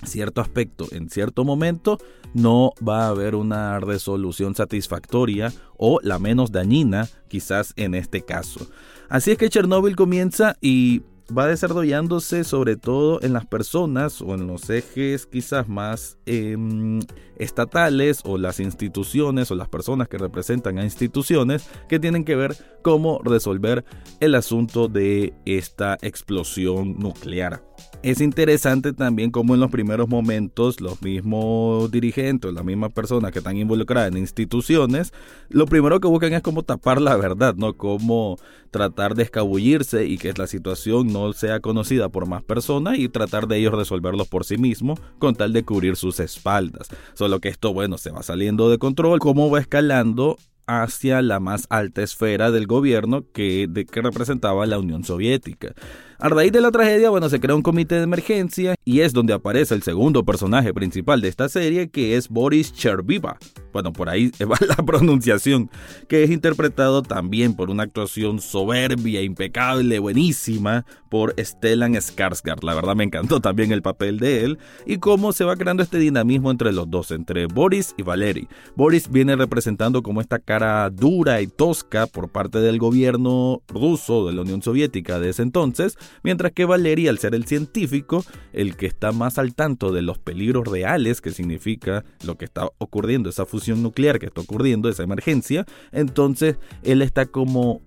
cierto 0.05 0.41
aspecto 0.41 0.87
en 0.93 1.09
cierto 1.11 1.45
momento, 1.45 1.99
no 2.35 2.73
va 2.87 3.07
a 3.07 3.09
haber 3.09 3.35
una 3.35 3.81
resolución 3.81 4.55
satisfactoria 4.55 5.53
o 5.77 6.01
la 6.03 6.19
menos 6.19 6.53
dañina 6.53 7.09
quizás 7.29 7.73
en 7.77 7.95
este 7.95 8.23
caso. 8.23 8.67
Así 9.09 9.33
es 9.33 9.39
que 9.39 9.49
Chernobyl 9.49 9.97
comienza 9.97 10.57
y 10.61 11.03
va 11.37 11.47
desarrollándose 11.47 12.45
sobre 12.45 12.77
todo 12.77 13.23
en 13.23 13.33
las 13.33 13.47
personas 13.47 14.21
o 14.21 14.35
en 14.35 14.47
los 14.47 14.69
ejes 14.71 15.27
quizás 15.27 15.69
más 15.69 16.19
em, 16.27 17.01
estatales 17.37 18.21
o 18.25 18.39
las 18.39 18.61
instituciones 18.61 19.51
o 19.51 19.55
las 19.55 19.69
personas 19.69 20.09
que 20.09 20.19
representan 20.19 20.79
a 20.79 20.85
instituciones 20.85 21.69
que 21.89 21.99
tienen 21.99 22.25
que 22.25 22.37
ver 22.37 22.57
cómo 22.83 23.21
resolver 23.25 23.85
el 24.21 24.35
asunto 24.35 24.89
de 24.89 25.33
esta 25.45 25.97
explosión 26.03 26.99
nuclear. 26.99 27.72
Es 28.03 28.21
interesante 28.21 28.93
también 28.93 29.31
como 29.31 29.55
en 29.55 29.61
los 29.61 29.71
primeros 29.71 30.09
momentos 30.09 30.81
los 30.81 31.01
mismos 31.03 31.89
dirigentes, 31.93 32.53
las 32.53 32.65
mismas 32.65 32.91
personas 32.91 33.31
que 33.31 33.39
están 33.39 33.57
involucradas 33.57 34.11
en 34.11 34.19
instituciones, 34.19 35.13
lo 35.51 35.67
primero 35.67 36.01
que 36.01 36.09
buscan 36.09 36.33
es 36.33 36.43
como 36.43 36.65
tapar 36.65 37.01
la 37.01 37.15
verdad, 37.15 37.55
¿no? 37.55 37.75
Cómo 37.77 38.39
tratar 38.73 39.15
de 39.15 39.23
escabullirse 39.23 40.05
y 40.07 40.19
que 40.19 40.33
la 40.33 40.49
situación 40.49 41.13
no 41.13 41.33
sea 41.33 41.61
conocida 41.61 42.09
por 42.09 42.27
más 42.27 42.43
personas 42.43 42.99
y 42.99 43.09
tratar 43.09 43.47
de 43.47 43.59
ellos 43.59 43.73
resolverlo 43.73 44.25
por 44.25 44.45
sí 44.45 44.59
mismos 44.59 44.99
con 45.21 45.37
tal 45.37 45.53
de 45.53 45.63
cubrir 45.63 45.95
sus 45.95 46.19
espaldas. 46.19 46.89
Solo 47.15 47.39
que 47.39 47.51
esto, 47.51 47.73
bueno, 47.73 47.99
se 47.99 48.11
va 48.11 48.25
saliendo 48.25 48.69
de 48.69 48.79
control, 48.79 49.21
cómo 49.21 49.49
va 49.49 49.61
escalando 49.61 50.39
hacia 50.67 51.23
la 51.23 51.41
más 51.41 51.67
alta 51.71 52.03
esfera 52.03 52.51
del 52.51 52.67
gobierno 52.67 53.25
que, 53.33 53.67
de, 53.69 53.85
que 53.85 54.03
representaba 54.03 54.67
la 54.67 54.79
Unión 54.79 55.05
Soviética. 55.05 55.75
A 56.23 56.29
raíz 56.29 56.53
de 56.53 56.61
la 56.61 56.71
tragedia, 56.71 57.11
bueno, 57.11 57.29
se 57.29 57.41
crea 57.41 57.57
un 57.57 57.63
comité 57.63 57.97
de 57.97 58.05
emergencia 58.05 58.77
y 58.85 59.01
es 59.01 59.13
donde 59.13 59.33
aparece 59.33 59.75
el 59.75 59.83
segundo 59.83 60.25
personaje 60.25 60.73
principal 60.73 61.21
de 61.21 61.27
esta 61.27 61.49
serie, 61.49 61.91
que 61.91 62.17
es 62.17 62.29
Boris 62.29 62.73
Cherviva. 62.73 63.39
Bueno, 63.73 63.93
por 63.93 64.09
ahí 64.09 64.31
va 64.41 64.57
la 64.69 64.77
pronunciación, 64.77 65.69
que 66.07 66.23
es 66.23 66.31
interpretado 66.31 67.03
también 67.03 67.57
por 67.57 67.71
una 67.71 67.83
actuación 67.83 68.39
soberbia, 68.39 69.21
impecable, 69.23 69.99
buenísima 69.99 70.87
por 71.09 71.35
Stellan 71.37 71.95
Skarsgård. 71.95 72.63
La 72.63 72.75
verdad 72.75 72.95
me 72.95 73.05
encantó 73.05 73.41
también 73.41 73.73
el 73.73 73.83
papel 73.83 74.19
de 74.19 74.45
él 74.45 74.59
y 74.87 74.99
cómo 74.99 75.33
se 75.33 75.45
va 75.45 75.57
creando 75.57 75.83
este 75.83 75.99
dinamismo 75.99 76.51
entre 76.51 76.73
los 76.73 76.89
dos, 76.89 77.11
entre 77.11 77.47
Boris 77.47 77.95
y 77.99 78.03
Valery. 78.03 78.47
Boris 78.77 79.11
viene 79.11 79.35
representando 79.35 80.03
como 80.03 80.21
esta 80.21 80.39
cara 80.39 80.89
dura 80.89 81.41
y 81.41 81.49
tosca 81.49 82.07
por 82.07 82.29
parte 82.29 82.61
del 82.61 82.79
gobierno 82.79 83.61
ruso 83.69 84.27
de 84.27 84.35
la 84.35 84.43
Unión 84.43 84.63
Soviética 84.63 85.19
de 85.19 85.31
ese 85.31 85.43
entonces, 85.43 85.99
mientras 86.23 86.53
que 86.53 86.65
Valery, 86.65 87.09
al 87.09 87.19
ser 87.19 87.35
el 87.35 87.47
científico, 87.47 88.25
el 88.53 88.77
que 88.77 88.87
está 88.87 89.13
más 89.13 89.39
al 89.39 89.55
tanto 89.55 89.93
de 89.93 90.03
los 90.03 90.19
peligros 90.19 90.67
reales 90.67 91.21
que 91.21 91.31
significa 91.31 92.05
lo 92.25 92.37
que 92.37 92.45
está 92.45 92.69
ocurriendo, 92.79 93.31
esa 93.31 93.47
fusión 93.47 93.83
nuclear 93.83 94.19
que 94.19 94.27
está 94.27 94.41
ocurriendo, 94.41 94.89
esa 94.89 95.03
emergencia, 95.03 95.67
entonces 95.93 96.57
él 96.83 97.03
está 97.03 97.27
como 97.27 97.81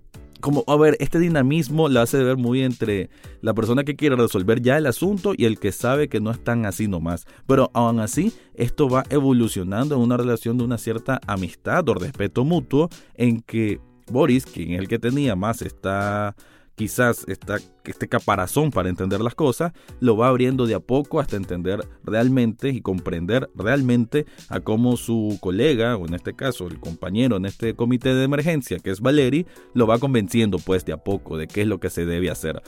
como, 0.45 0.63
a 0.67 0.77
ver, 0.77 0.95
este 0.99 1.17
dinamismo 1.17 1.89
lo 1.89 2.01
hace 2.01 2.23
ver 2.23 2.37
muy 2.37 2.61
entre 2.61 3.09
la 3.41 3.55
persona 3.55 3.83
que 3.83 3.95
quiere 3.95 4.15
resolver 4.15 4.61
ya 4.61 4.77
el 4.77 4.85
asunto 4.85 5.33
y 5.35 5.45
el 5.45 5.57
que 5.57 5.71
sabe 5.71 6.07
que 6.07 6.19
no 6.19 6.29
es 6.29 6.43
tan 6.43 6.67
así 6.67 6.87
nomás. 6.87 7.25
Pero 7.47 7.71
aún 7.73 7.99
así, 7.99 8.31
esto 8.53 8.87
va 8.87 9.05
evolucionando 9.09 9.95
en 9.95 10.01
una 10.01 10.17
relación 10.17 10.59
de 10.59 10.63
una 10.63 10.77
cierta 10.77 11.19
amistad 11.25 11.89
o 11.89 11.95
respeto 11.95 12.43
mutuo 12.43 12.89
en 13.15 13.41
que 13.41 13.79
Boris, 14.11 14.45
quien 14.45 14.73
es 14.73 14.79
el 14.79 14.87
que 14.87 14.99
tenía 14.99 15.35
más 15.35 15.63
esta 15.63 16.35
quizás 16.75 17.25
este 17.27 18.07
caparazón 18.07 18.69
para 18.69 18.89
entender 18.89 19.21
las 19.21 19.35
cosas, 19.35 19.73
lo 19.99 20.17
va 20.17 20.27
abriendo 20.27 20.67
de 20.67 20.75
a 20.75 20.79
poco 20.79 21.19
hasta 21.19 21.37
entender 21.37 21.87
realmente 22.03 22.69
y 22.69 22.81
comprender 22.81 23.49
realmente 23.55 24.25
a 24.49 24.59
cómo 24.59 24.97
su 24.97 25.37
colega, 25.41 25.95
o 25.95 26.05
en 26.05 26.13
este 26.13 26.35
caso 26.35 26.67
el 26.67 26.79
compañero 26.79 27.37
en 27.37 27.45
este 27.45 27.75
comité 27.75 28.13
de 28.13 28.23
emergencia, 28.23 28.79
que 28.79 28.91
es 28.91 29.01
Valeri, 29.01 29.45
lo 29.73 29.87
va 29.87 29.99
convenciendo 29.99 30.59
pues 30.59 30.85
de 30.85 30.93
a 30.93 30.97
poco 30.97 31.37
de 31.37 31.47
qué 31.47 31.61
es 31.61 31.67
lo 31.67 31.79
que 31.79 31.89
se 31.89 32.05
debe 32.05 32.29
hacer. 32.29 32.61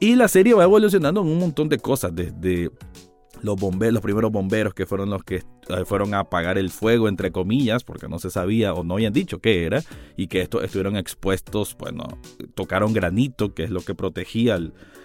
Y 0.00 0.14
la 0.14 0.28
serie 0.28 0.54
va 0.54 0.64
evolucionando 0.64 1.22
en 1.22 1.28
un 1.28 1.38
montón 1.38 1.68
de 1.68 1.78
cosas, 1.78 2.14
desde 2.14 2.70
los 3.42 3.56
bomberos, 3.56 3.94
los 3.94 4.02
primeros 4.02 4.30
bomberos 4.30 4.74
que 4.74 4.86
fueron 4.86 5.10
los 5.10 5.22
que 5.22 5.36
eh, 5.36 5.84
fueron 5.84 6.14
a 6.14 6.20
apagar 6.20 6.58
el 6.58 6.70
fuego, 6.70 7.08
entre 7.08 7.32
comillas, 7.32 7.84
porque 7.84 8.08
no 8.08 8.18
se 8.18 8.30
sabía 8.30 8.72
o 8.74 8.84
no 8.84 8.94
habían 8.94 9.12
dicho 9.12 9.40
qué 9.40 9.64
era, 9.64 9.82
y 10.16 10.28
que 10.28 10.40
estos 10.40 10.64
estuvieron 10.64 10.96
expuestos, 10.96 11.76
bueno, 11.78 12.06
tocaron 12.54 12.92
granito, 12.92 13.54
que 13.54 13.64
es 13.64 13.70
lo 13.70 13.80
que 13.80 13.94
protegía 13.94 14.58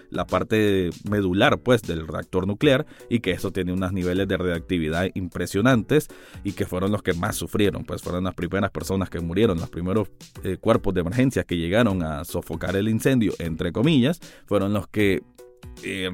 la 0.10 0.28
parte 0.28 0.90
medular, 1.10 1.60
pues, 1.60 1.82
del 1.82 2.08
reactor 2.08 2.46
nuclear, 2.46 2.86
y 3.10 3.22
que 3.22 3.32
eso 3.32 3.52
tiene 3.52 3.74
unos 3.74 3.94
niveles 3.94 4.28
de 4.28 4.38
reactividad 4.38 5.10
impresionantes, 5.16 6.10
y 6.44 6.52
que 6.52 6.66
fueron 6.66 6.92
los 6.92 7.02
que 7.02 7.14
más 7.14 7.38
sufrieron, 7.38 7.86
pues, 7.86 8.02
fueron 8.02 8.26
las 8.26 8.36
primeras 8.36 8.72
personas 8.72 9.10
que 9.10 9.20
murieron, 9.20 9.58
los 9.58 9.70
primeros 9.70 10.10
eh, 10.44 10.58
cuerpos 10.58 10.94
de 10.94 11.02
emergencia 11.02 11.44
que 11.44 11.58
llegaron 11.58 12.04
a 12.04 12.26
sofocar 12.26 12.76
el 12.76 12.90
incendio, 12.90 13.34
entre 13.40 13.72
comillas, 13.72 14.20
fueron 14.46 14.74
los 14.74 14.88
que 14.88 15.24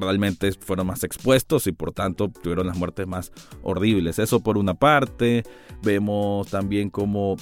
realmente 0.00 0.52
fueron 0.52 0.86
más 0.86 1.04
expuestos 1.04 1.66
y 1.66 1.72
por 1.72 1.92
tanto 1.92 2.28
tuvieron 2.28 2.66
las 2.66 2.76
muertes 2.76 3.06
más 3.06 3.32
horribles. 3.62 4.18
Eso 4.18 4.40
por 4.40 4.58
una 4.58 4.74
parte, 4.74 5.44
vemos 5.82 6.48
también 6.48 6.90
como 6.90 7.36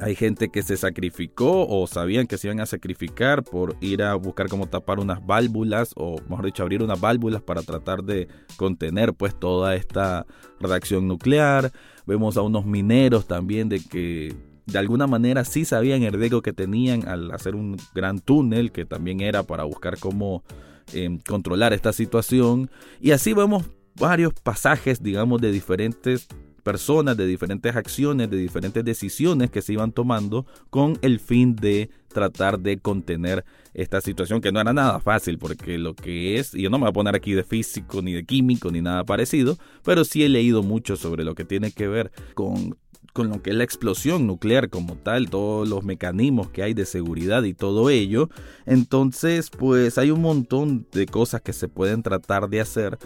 hay 0.00 0.14
gente 0.14 0.48
que 0.48 0.62
se 0.62 0.76
sacrificó 0.76 1.66
o 1.66 1.86
sabían 1.86 2.26
que 2.26 2.38
se 2.38 2.46
iban 2.46 2.60
a 2.60 2.66
sacrificar 2.66 3.42
por 3.42 3.76
ir 3.80 4.02
a 4.02 4.14
buscar 4.14 4.48
cómo 4.48 4.66
tapar 4.66 4.98
unas 4.98 5.24
válvulas 5.24 5.92
o 5.96 6.16
mejor 6.28 6.46
dicho 6.46 6.62
abrir 6.62 6.82
unas 6.82 7.00
válvulas 7.00 7.42
para 7.42 7.62
tratar 7.62 8.02
de 8.02 8.28
contener 8.56 9.12
pues 9.12 9.38
toda 9.38 9.74
esta 9.74 10.26
reacción 10.58 11.06
nuclear. 11.06 11.70
Vemos 12.06 12.36
a 12.36 12.42
unos 12.42 12.64
mineros 12.64 13.26
también 13.26 13.68
de 13.68 13.80
que 13.80 14.34
de 14.64 14.78
alguna 14.78 15.06
manera 15.06 15.44
sí 15.44 15.64
sabían 15.64 16.02
el 16.02 16.14
riesgo 16.14 16.42
que 16.42 16.52
tenían 16.52 17.06
al 17.06 17.30
hacer 17.32 17.54
un 17.54 17.76
gran 17.94 18.20
túnel 18.20 18.72
que 18.72 18.84
también 18.86 19.20
era 19.20 19.42
para 19.42 19.64
buscar 19.64 19.98
cómo 19.98 20.44
eh, 20.94 21.18
controlar 21.26 21.72
esta 21.72 21.92
situación. 21.92 22.70
Y 23.00 23.12
así 23.12 23.32
vemos 23.32 23.64
varios 23.96 24.32
pasajes, 24.34 25.02
digamos, 25.02 25.40
de 25.40 25.52
diferentes 25.52 26.28
personas, 26.60 27.16
de 27.16 27.26
diferentes 27.26 27.74
acciones, 27.74 28.30
de 28.30 28.36
diferentes 28.36 28.84
decisiones 28.84 29.50
que 29.50 29.62
se 29.62 29.72
iban 29.72 29.92
tomando 29.92 30.46
con 30.68 30.98
el 31.02 31.20
fin 31.20 31.56
de 31.56 31.90
tratar 32.08 32.58
de 32.58 32.78
contener 32.78 33.44
esta 33.72 34.00
situación 34.00 34.40
que 34.40 34.52
no 34.52 34.60
era 34.60 34.72
nada 34.72 35.00
fácil 35.00 35.38
porque 35.38 35.78
lo 35.78 35.94
que 35.94 36.38
es, 36.38 36.54
y 36.54 36.62
yo 36.62 36.70
no 36.70 36.78
me 36.78 36.82
voy 36.82 36.90
a 36.90 36.92
poner 36.92 37.14
aquí 37.14 37.32
de 37.32 37.44
físico 37.44 38.02
ni 38.02 38.12
de 38.12 38.24
químico 38.24 38.70
ni 38.70 38.80
nada 38.80 39.04
parecido, 39.04 39.56
pero 39.84 40.04
sí 40.04 40.24
he 40.24 40.28
leído 40.28 40.62
mucho 40.62 40.96
sobre 40.96 41.24
lo 41.24 41.34
que 41.34 41.44
tiene 41.44 41.72
que 41.72 41.88
ver 41.88 42.10
con 42.34 42.76
con 43.12 43.28
lo 43.28 43.42
que 43.42 43.50
es 43.50 43.56
la 43.56 43.64
explosión 43.64 44.26
nuclear 44.26 44.70
como 44.70 44.96
tal, 44.96 45.30
todos 45.30 45.68
los 45.68 45.84
mecanismos 45.84 46.50
que 46.50 46.62
hay 46.62 46.74
de 46.74 46.86
seguridad 46.86 47.42
y 47.44 47.54
todo 47.54 47.90
ello. 47.90 48.28
Entonces, 48.66 49.50
pues 49.50 49.98
hay 49.98 50.10
un 50.10 50.22
montón 50.22 50.86
de 50.92 51.06
cosas 51.06 51.40
que 51.40 51.52
se 51.52 51.68
pueden 51.68 52.02
tratar 52.02 52.48
de 52.48 52.60
hacer 52.60 52.98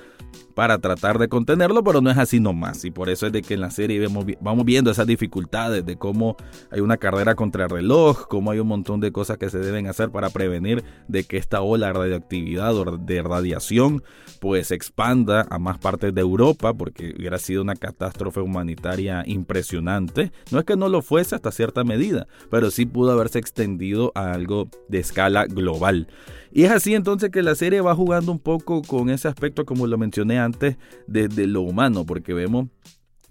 para 0.54 0.78
tratar 0.78 1.18
de 1.18 1.28
contenerlo, 1.28 1.82
pero 1.82 2.00
no 2.00 2.11
es 2.11 2.18
así 2.18 2.40
nomás. 2.40 2.84
Y 2.84 2.90
por 2.90 3.08
eso 3.08 3.26
es 3.26 3.32
de 3.32 3.42
que 3.42 3.54
en 3.54 3.61
la 3.61 3.70
serie 3.70 3.99
vemos, 3.99 4.25
vamos 4.40 4.64
viendo 4.64 4.90
esas 4.90 5.06
dificultades 5.06 5.84
de 5.84 5.96
cómo 5.96 6.37
hay 6.70 6.80
una 6.80 6.96
carrera 6.96 7.34
contra 7.34 7.64
el 7.64 7.70
reloj, 7.70 8.26
cómo 8.28 8.50
hay 8.50 8.58
un 8.58 8.68
montón 8.68 9.00
de 9.00 9.12
cosas 9.12 9.38
que 9.38 9.50
se 9.50 9.58
deben 9.58 9.87
hacer 9.87 10.11
para 10.11 10.30
prevenir 10.30 10.84
de 11.08 11.25
que 11.25 11.37
esta 11.37 11.61
ola 11.61 11.88
de 11.88 11.92
radioactividad 11.92 12.76
o 12.76 12.99
de 12.99 13.23
radiación 13.23 14.02
pues 14.40 14.70
expanda 14.70 15.46
a 15.50 15.58
más 15.58 15.78
partes 15.78 16.14
de 16.14 16.20
Europa, 16.20 16.75
porque 16.75 17.14
hubiera 17.18 17.38
sido 17.38 17.62
una 17.62 17.75
catástrofe 17.75 18.40
humanitaria 18.40 19.23
impresionante. 19.26 20.32
No 20.50 20.58
es 20.58 20.64
que 20.64 20.76
no 20.76 20.88
lo 20.88 21.02
fuese 21.02 21.34
hasta 21.34 21.50
cierta 21.50 21.82
medida, 21.82 22.26
pero 22.50 22.70
sí 22.70 22.84
pudo 22.84 23.12
haberse 23.12 23.38
extendido 23.38 24.12
a 24.14 24.32
algo 24.32 24.68
de 24.88 24.99
escala 24.99 25.46
global. 25.46 26.08
Y 26.52 26.64
es 26.64 26.70
así 26.70 26.94
entonces 26.94 27.30
que 27.30 27.42
la 27.42 27.56
serie 27.56 27.80
va 27.80 27.96
jugando 27.96 28.30
un 28.30 28.38
poco 28.38 28.82
con 28.82 29.11
ese 29.11 29.26
aspecto, 29.26 29.64
como 29.64 29.88
lo 29.88 29.99
mencioné 29.99 30.38
antes, 30.44 30.76
desde 31.06 31.46
lo 31.46 31.62
humano, 31.62 32.06
porque 32.06 32.34
vemos 32.34 32.68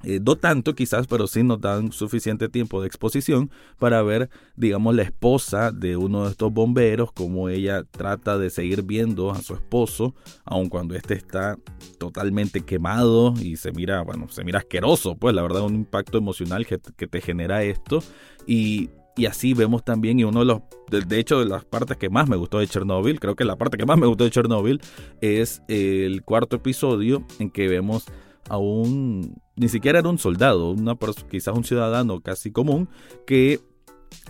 eh, 0.03 0.19
no 0.21 0.35
tanto 0.35 0.75
quizás, 0.75 1.07
pero 1.07 1.27
sí 1.27 1.43
nos 1.43 1.61
dan 1.61 1.93
suficiente 1.93 2.49
tiempo 2.49 2.81
de 2.81 2.87
exposición 2.87 3.49
para 3.79 4.01
ver, 4.01 4.29
digamos, 4.57 4.93
la 4.95 5.03
esposa 5.03 5.71
de 5.71 5.95
uno 5.95 6.25
de 6.25 6.31
estos 6.31 6.51
bomberos, 6.51 7.13
cómo 7.13 7.47
ella 7.47 7.83
trata 7.89 8.37
de 8.37 8.49
seguir 8.49 8.83
viendo 8.83 9.31
a 9.31 9.41
su 9.41 9.53
esposo, 9.53 10.13
aun 10.43 10.67
cuando 10.67 10.93
este 10.95 11.13
está 11.13 11.57
totalmente 11.99 12.61
quemado 12.61 13.33
y 13.39 13.55
se 13.55 13.71
mira, 13.71 14.01
bueno, 14.01 14.27
se 14.29 14.43
mira 14.43 14.59
asqueroso, 14.59 15.15
pues 15.15 15.33
la 15.33 15.41
verdad, 15.41 15.61
un 15.61 15.75
impacto 15.75 16.17
emocional 16.17 16.67
que, 16.67 16.79
que 16.97 17.07
te 17.07 17.21
genera 17.21 17.63
esto. 17.63 18.03
Y 18.45 18.89
y 19.15 19.25
así 19.25 19.53
vemos 19.53 19.83
también, 19.83 20.19
y 20.19 20.23
uno 20.23 20.39
de 20.39 20.45
los, 20.45 20.61
de, 20.89 21.19
hecho, 21.19 21.39
de 21.39 21.45
las 21.45 21.65
partes 21.65 21.97
que 21.97 22.09
más 22.09 22.27
me 22.27 22.35
gustó 22.35 22.59
de 22.59 22.67
Chernobyl, 22.67 23.19
creo 23.19 23.35
que 23.35 23.45
la 23.45 23.55
parte 23.55 23.77
que 23.77 23.85
más 23.85 23.97
me 23.97 24.07
gustó 24.07 24.23
de 24.23 24.31
Chernobyl 24.31 24.81
es 25.21 25.61
el 25.67 26.23
cuarto 26.23 26.55
episodio 26.55 27.25
en 27.39 27.49
que 27.49 27.67
vemos 27.67 28.05
a 28.49 28.57
un, 28.57 29.41
ni 29.55 29.69
siquiera 29.69 29.99
era 29.99 30.09
un 30.09 30.17
soldado, 30.17 30.71
una, 30.71 30.97
quizás 31.29 31.55
un 31.55 31.63
ciudadano 31.63 32.21
casi 32.21 32.51
común, 32.51 32.89
que 33.25 33.59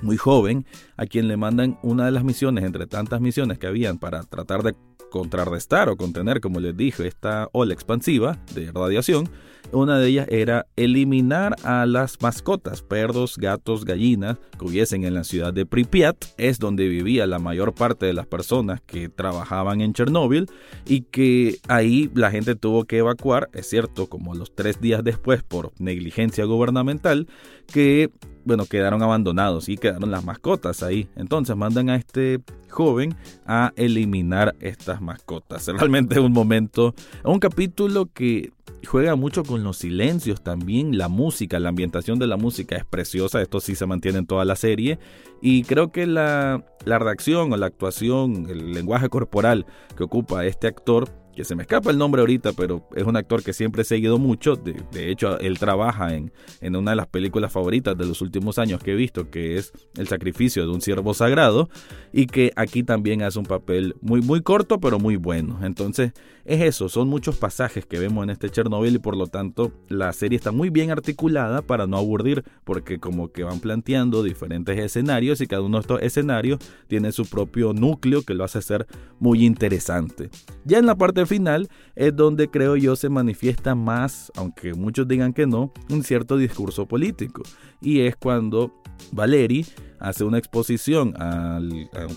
muy 0.01 0.17
joven, 0.17 0.65
a 0.97 1.05
quien 1.05 1.27
le 1.27 1.37
mandan 1.37 1.79
una 1.83 2.05
de 2.05 2.11
las 2.11 2.23
misiones, 2.23 2.63
entre 2.63 2.87
tantas 2.87 3.21
misiones 3.21 3.59
que 3.59 3.67
habían 3.67 3.99
para 3.99 4.23
tratar 4.23 4.63
de 4.63 4.75
contrarrestar 5.13 5.89
o 5.89 5.95
contener, 5.95 6.41
como 6.41 6.59
les 6.59 6.75
dije, 6.75 7.05
esta 7.05 7.47
ola 7.51 7.71
expansiva 7.71 8.39
de 8.55 8.71
radiación, 8.71 9.29
una 9.71 9.99
de 9.99 10.07
ellas 10.07 10.27
era 10.27 10.65
eliminar 10.75 11.55
a 11.63 11.85
las 11.85 12.19
mascotas, 12.19 12.81
perros, 12.81 13.37
gatos, 13.37 13.85
gallinas 13.85 14.39
que 14.57 14.65
hubiesen 14.65 15.03
en 15.03 15.13
la 15.13 15.23
ciudad 15.23 15.53
de 15.53 15.67
Pripyat, 15.67 16.17
es 16.37 16.57
donde 16.57 16.87
vivía 16.87 17.27
la 17.27 17.37
mayor 17.37 17.75
parte 17.75 18.07
de 18.07 18.13
las 18.13 18.25
personas 18.25 18.81
que 18.81 19.07
trabajaban 19.07 19.81
en 19.81 19.93
Chernóbil 19.93 20.47
y 20.87 21.01
que 21.01 21.59
ahí 21.67 22.09
la 22.15 22.31
gente 22.31 22.55
tuvo 22.55 22.85
que 22.85 22.97
evacuar, 22.97 23.51
es 23.53 23.69
cierto, 23.69 24.07
como 24.07 24.33
los 24.33 24.55
tres 24.55 24.81
días 24.81 25.03
después 25.03 25.43
por 25.43 25.73
negligencia 25.77 26.45
gubernamental, 26.45 27.27
que 27.71 28.09
bueno, 28.45 28.65
quedaron 28.65 29.01
abandonados 29.01 29.69
y 29.69 29.77
quedaron 29.77 30.11
las 30.11 30.23
mascotas 30.23 30.83
ahí. 30.83 31.07
Entonces 31.15 31.55
mandan 31.55 31.89
a 31.89 31.95
este 31.95 32.41
joven 32.69 33.15
a 33.45 33.71
eliminar 33.75 34.55
estas 34.59 35.01
mascotas. 35.01 35.67
Realmente 35.73 36.15
es 36.15 36.21
un 36.21 36.33
momento, 36.33 36.93
un 37.23 37.39
capítulo 37.39 38.09
que 38.13 38.51
juega 38.85 39.15
mucho 39.15 39.43
con 39.43 39.63
los 39.63 39.77
silencios 39.77 40.43
también, 40.43 40.97
la 40.97 41.07
música, 41.07 41.59
la 41.59 41.69
ambientación 41.69 42.19
de 42.19 42.27
la 42.27 42.37
música 42.37 42.75
es 42.75 42.85
preciosa, 42.85 43.41
esto 43.41 43.59
sí 43.59 43.75
se 43.75 43.85
mantiene 43.85 44.19
en 44.19 44.25
toda 44.25 44.43
la 44.45 44.55
serie 44.55 44.99
y 45.41 45.63
creo 45.63 45.91
que 45.91 46.05
la, 46.05 46.65
la 46.83 46.99
reacción 46.99 47.53
o 47.53 47.57
la 47.57 47.67
actuación, 47.67 48.47
el 48.49 48.73
lenguaje 48.73 49.09
corporal 49.09 49.65
que 49.95 50.03
ocupa 50.03 50.45
este 50.45 50.67
actor 50.67 51.09
que 51.35 51.43
se 51.43 51.55
me 51.55 51.63
escapa 51.63 51.91
el 51.91 51.97
nombre 51.97 52.21
ahorita, 52.21 52.53
pero 52.53 52.87
es 52.95 53.03
un 53.03 53.15
actor 53.15 53.43
que 53.43 53.53
siempre 53.53 53.81
he 53.81 53.85
seguido 53.85 54.17
mucho. 54.17 54.55
De, 54.55 55.11
hecho, 55.11 55.39
él 55.39 55.59
trabaja 55.59 56.13
en, 56.13 56.31
en, 56.61 56.75
una 56.75 56.91
de 56.91 56.97
las 56.97 57.07
películas 57.07 57.51
favoritas 57.51 57.97
de 57.97 58.05
los 58.05 58.21
últimos 58.21 58.59
años 58.59 58.81
que 58.81 58.91
he 58.91 58.95
visto, 58.95 59.29
que 59.29 59.57
es 59.57 59.73
El 59.97 60.07
sacrificio 60.07 60.63
de 60.63 60.71
un 60.71 60.81
siervo 60.81 61.13
sagrado, 61.13 61.69
y 62.11 62.27
que 62.27 62.51
aquí 62.55 62.83
también 62.83 63.21
hace 63.23 63.39
un 63.39 63.45
papel 63.45 63.95
muy, 64.01 64.21
muy 64.21 64.41
corto, 64.41 64.79
pero 64.79 64.99
muy 64.99 65.15
bueno. 65.15 65.59
Entonces, 65.63 66.13
es 66.45 66.61
eso, 66.61 66.89
son 66.89 67.07
muchos 67.07 67.37
pasajes 67.37 67.85
que 67.85 67.99
vemos 67.99 68.23
en 68.23 68.29
este 68.29 68.49
Chernobyl 68.49 68.95
y 68.95 68.99
por 68.99 69.15
lo 69.15 69.27
tanto 69.27 69.71
la 69.87 70.11
serie 70.11 70.35
está 70.35 70.51
muy 70.51 70.69
bien 70.69 70.91
articulada 70.91 71.61
para 71.61 71.87
no 71.87 71.97
aburrir, 71.97 72.43
porque 72.65 72.99
como 72.99 73.31
que 73.31 73.43
van 73.43 73.61
planteando 73.61 74.23
diferentes 74.23 74.77
escenarios 74.77 75.39
y 75.39 75.47
cada 75.47 75.61
uno 75.61 75.77
de 75.77 75.81
estos 75.81 76.01
escenarios 76.01 76.59
tiene 76.87 77.13
su 77.13 77.25
propio 77.25 77.71
núcleo 77.71 78.23
que 78.23 78.33
lo 78.33 78.43
hace 78.43 78.61
ser 78.61 78.87
muy 79.19 79.45
interesante. 79.45 80.29
Ya 80.65 80.79
en 80.79 80.85
la 80.85 80.95
parte 80.95 81.25
final 81.25 81.69
es 81.95 82.13
donde 82.13 82.49
creo 82.49 82.75
yo 82.75 82.97
se 82.97 83.07
manifiesta 83.07 83.73
más, 83.73 84.31
aunque 84.35 84.73
muchos 84.73 85.07
digan 85.07 85.33
que 85.33 85.47
no, 85.47 85.71
un 85.89 86.03
cierto 86.03 86.35
discurso 86.35 86.85
político. 86.85 87.43
Y 87.81 88.01
es 88.01 88.15
cuando 88.17 88.73
Valeri 89.11 89.65
hace 90.03 90.23
una 90.23 90.37
exposición 90.37 91.13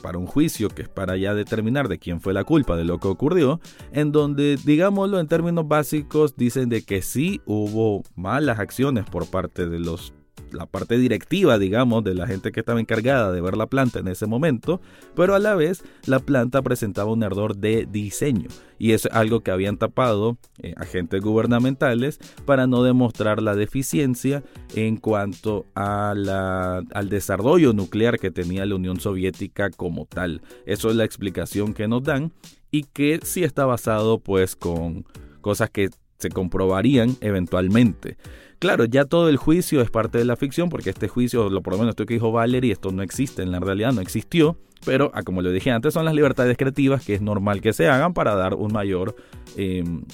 para 0.02 0.18
un 0.18 0.26
juicio 0.26 0.68
que 0.68 0.82
es 0.82 0.88
para 0.88 1.16
ya 1.16 1.34
determinar 1.34 1.88
de 1.88 1.98
quién 1.98 2.20
fue 2.20 2.34
la 2.34 2.44
culpa 2.44 2.76
de 2.76 2.84
lo 2.84 2.98
que 2.98 3.08
ocurrió, 3.08 3.60
en 3.92 4.12
donde, 4.12 4.58
digámoslo 4.62 5.20
en 5.20 5.28
términos 5.28 5.66
básicos, 5.66 6.36
dicen 6.36 6.68
de 6.68 6.82
que 6.82 7.00
sí 7.00 7.40
hubo 7.46 8.02
malas 8.14 8.58
acciones 8.58 9.04
por 9.04 9.30
parte 9.30 9.68
de 9.68 9.78
los 9.78 10.12
la 10.52 10.66
parte 10.66 10.98
directiva, 10.98 11.58
digamos, 11.58 12.04
de 12.04 12.14
la 12.14 12.26
gente 12.26 12.52
que 12.52 12.60
estaba 12.60 12.80
encargada 12.80 13.32
de 13.32 13.40
ver 13.40 13.56
la 13.56 13.66
planta 13.66 13.98
en 13.98 14.08
ese 14.08 14.26
momento, 14.26 14.80
pero 15.14 15.34
a 15.34 15.38
la 15.38 15.54
vez 15.54 15.84
la 16.06 16.20
planta 16.20 16.62
presentaba 16.62 17.12
un 17.12 17.22
error 17.22 17.56
de 17.56 17.86
diseño 17.90 18.48
y 18.78 18.92
es 18.92 19.06
algo 19.06 19.40
que 19.40 19.50
habían 19.50 19.78
tapado 19.78 20.38
eh, 20.62 20.74
agentes 20.76 21.20
gubernamentales 21.22 22.18
para 22.44 22.66
no 22.66 22.82
demostrar 22.82 23.42
la 23.42 23.54
deficiencia 23.54 24.42
en 24.74 24.96
cuanto 24.96 25.66
a 25.74 26.14
la, 26.16 26.82
al 26.92 27.08
desarrollo 27.08 27.72
nuclear 27.72 28.18
que 28.18 28.30
tenía 28.30 28.66
la 28.66 28.74
Unión 28.74 29.00
Soviética 29.00 29.70
como 29.70 30.06
tal. 30.06 30.42
Eso 30.66 30.90
es 30.90 30.96
la 30.96 31.04
explicación 31.04 31.74
que 31.74 31.88
nos 31.88 32.02
dan 32.02 32.32
y 32.70 32.82
que 32.82 33.20
sí 33.22 33.44
está 33.44 33.64
basado 33.64 34.18
pues 34.18 34.56
con 34.56 35.06
cosas 35.40 35.70
que 35.70 35.90
se 36.18 36.30
comprobarían 36.30 37.16
eventualmente. 37.20 38.16
Claro, 38.58 38.86
ya 38.86 39.04
todo 39.04 39.28
el 39.28 39.36
juicio 39.36 39.82
es 39.82 39.90
parte 39.90 40.18
de 40.18 40.24
la 40.24 40.36
ficción, 40.36 40.68
porque 40.70 40.90
este 40.90 41.08
juicio, 41.08 41.50
lo 41.50 41.62
por 41.62 41.74
lo 41.74 41.78
menos 41.78 41.92
esto 41.92 42.06
que 42.06 42.14
dijo 42.14 42.32
Valerie, 42.32 42.72
esto 42.72 42.90
no 42.90 43.02
existe 43.02 43.42
en 43.42 43.52
la 43.52 43.60
realidad, 43.60 43.92
no 43.92 44.00
existió, 44.00 44.56
pero 44.84 45.10
ah, 45.14 45.22
como 45.22 45.42
lo 45.42 45.50
dije 45.50 45.70
antes, 45.70 45.92
son 45.92 46.04
las 46.04 46.14
libertades 46.14 46.56
creativas 46.56 47.04
que 47.04 47.14
es 47.14 47.20
normal 47.20 47.60
que 47.60 47.72
se 47.72 47.88
hagan 47.88 48.14
para 48.14 48.34
dar 48.34 48.54
un 48.54 48.72
mayor... 48.72 49.14
Em, 49.56 50.04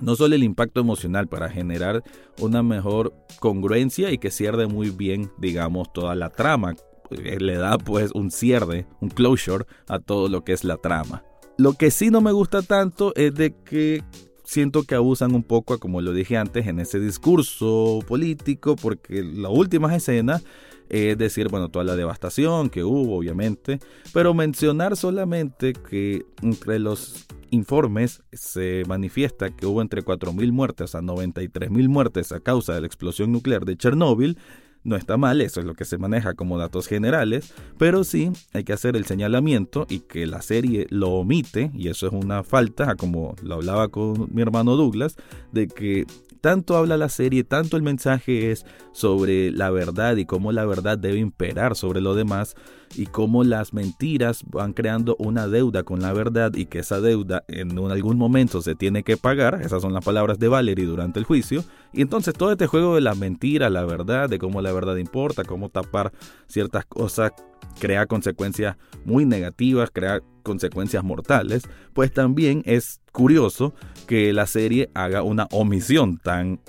no 0.00 0.16
solo 0.16 0.34
el 0.34 0.42
impacto 0.42 0.80
emocional 0.80 1.28
para 1.28 1.48
generar 1.48 2.02
una 2.40 2.62
mejor 2.62 3.14
congruencia 3.40 4.10
y 4.10 4.18
que 4.18 4.30
cierre 4.30 4.66
muy 4.66 4.90
bien, 4.90 5.30
digamos, 5.38 5.92
toda 5.92 6.14
la 6.14 6.30
trama. 6.30 6.74
Eh, 7.10 7.38
le 7.40 7.56
da 7.56 7.78
pues 7.78 8.10
un 8.12 8.30
cierre, 8.30 8.86
un 9.00 9.08
closure 9.08 9.66
a 9.88 9.98
todo 9.98 10.28
lo 10.28 10.44
que 10.44 10.52
es 10.52 10.64
la 10.64 10.76
trama. 10.76 11.22
Lo 11.56 11.74
que 11.74 11.90
sí 11.90 12.10
no 12.10 12.20
me 12.20 12.32
gusta 12.32 12.62
tanto 12.62 13.14
es 13.14 13.34
de 13.34 13.54
que 13.64 14.02
siento 14.44 14.84
que 14.84 14.94
abusan 14.94 15.34
un 15.34 15.42
poco, 15.42 15.78
como 15.78 16.00
lo 16.00 16.12
dije 16.12 16.36
antes, 16.36 16.66
en 16.66 16.80
ese 16.80 17.00
discurso 17.00 18.00
político, 18.06 18.76
porque 18.76 19.24
la 19.24 19.48
última 19.48 19.94
escena 19.94 20.40
es 20.88 21.16
decir, 21.16 21.48
bueno, 21.48 21.70
toda 21.70 21.84
la 21.84 21.96
devastación 21.96 22.68
que 22.68 22.84
hubo, 22.84 23.16
obviamente, 23.16 23.80
pero 24.12 24.34
mencionar 24.34 24.96
solamente 24.96 25.72
que 25.72 26.24
entre 26.42 26.78
los 26.78 27.26
informes 27.50 28.22
se 28.32 28.82
manifiesta 28.86 29.50
que 29.50 29.66
hubo 29.66 29.80
entre 29.80 30.02
4.000 30.02 30.52
muertes 30.52 30.94
a 30.94 31.00
93.000 31.00 31.88
muertes 31.88 32.32
a 32.32 32.40
causa 32.40 32.74
de 32.74 32.80
la 32.82 32.86
explosión 32.86 33.32
nuclear 33.32 33.64
de 33.64 33.76
Chernóbil, 33.76 34.38
no 34.84 34.96
está 34.96 35.16
mal, 35.16 35.40
eso 35.40 35.60
es 35.60 35.66
lo 35.66 35.74
que 35.74 35.84
se 35.84 35.98
maneja 35.98 36.34
como 36.34 36.58
datos 36.58 36.86
generales, 36.86 37.52
pero 37.78 38.04
sí 38.04 38.30
hay 38.52 38.64
que 38.64 38.72
hacer 38.72 38.96
el 38.96 39.06
señalamiento 39.06 39.86
y 39.88 40.00
que 40.00 40.26
la 40.26 40.42
serie 40.42 40.86
lo 40.90 41.10
omite, 41.10 41.70
y 41.74 41.88
eso 41.88 42.06
es 42.06 42.12
una 42.12 42.44
falta, 42.44 42.94
como 42.96 43.34
lo 43.42 43.56
hablaba 43.56 43.88
con 43.88 44.28
mi 44.32 44.42
hermano 44.42 44.76
Douglas, 44.76 45.16
de 45.52 45.66
que 45.66 46.06
tanto 46.40 46.76
habla 46.76 46.98
la 46.98 47.08
serie, 47.08 47.42
tanto 47.42 47.78
el 47.78 47.82
mensaje 47.82 48.52
es 48.52 48.66
sobre 48.92 49.50
la 49.50 49.70
verdad 49.70 50.16
y 50.16 50.26
cómo 50.26 50.52
la 50.52 50.66
verdad 50.66 50.98
debe 50.98 51.18
imperar 51.18 51.74
sobre 51.74 52.02
lo 52.02 52.14
demás 52.14 52.54
y 52.96 53.06
cómo 53.06 53.44
las 53.44 53.72
mentiras 53.72 54.44
van 54.46 54.72
creando 54.72 55.16
una 55.18 55.48
deuda 55.48 55.82
con 55.82 56.00
la 56.00 56.12
verdad 56.12 56.54
y 56.54 56.66
que 56.66 56.80
esa 56.80 57.00
deuda 57.00 57.44
en 57.48 57.78
algún 57.78 58.16
momento 58.16 58.62
se 58.62 58.74
tiene 58.74 59.02
que 59.02 59.16
pagar, 59.16 59.60
esas 59.62 59.82
son 59.82 59.92
las 59.92 60.04
palabras 60.04 60.38
de 60.38 60.48
Valerie 60.48 60.86
durante 60.86 61.18
el 61.18 61.24
juicio, 61.24 61.64
y 61.92 62.02
entonces 62.02 62.34
todo 62.34 62.52
este 62.52 62.66
juego 62.66 62.94
de 62.94 63.00
la 63.00 63.14
mentira, 63.14 63.70
la 63.70 63.84
verdad, 63.84 64.28
de 64.28 64.38
cómo 64.38 64.62
la 64.62 64.72
verdad 64.72 64.96
importa, 64.96 65.44
cómo 65.44 65.68
tapar 65.68 66.12
ciertas 66.46 66.84
cosas 66.86 67.32
crea 67.80 68.06
consecuencias 68.06 68.76
muy 69.04 69.24
negativas, 69.24 69.90
crea 69.90 70.20
consecuencias 70.42 71.02
mortales, 71.02 71.64
pues 71.92 72.12
también 72.12 72.62
es 72.66 73.00
curioso 73.12 73.74
que 74.06 74.32
la 74.32 74.46
serie 74.46 74.90
haga 74.94 75.22
una 75.22 75.48
omisión 75.50 76.18
tan 76.18 76.60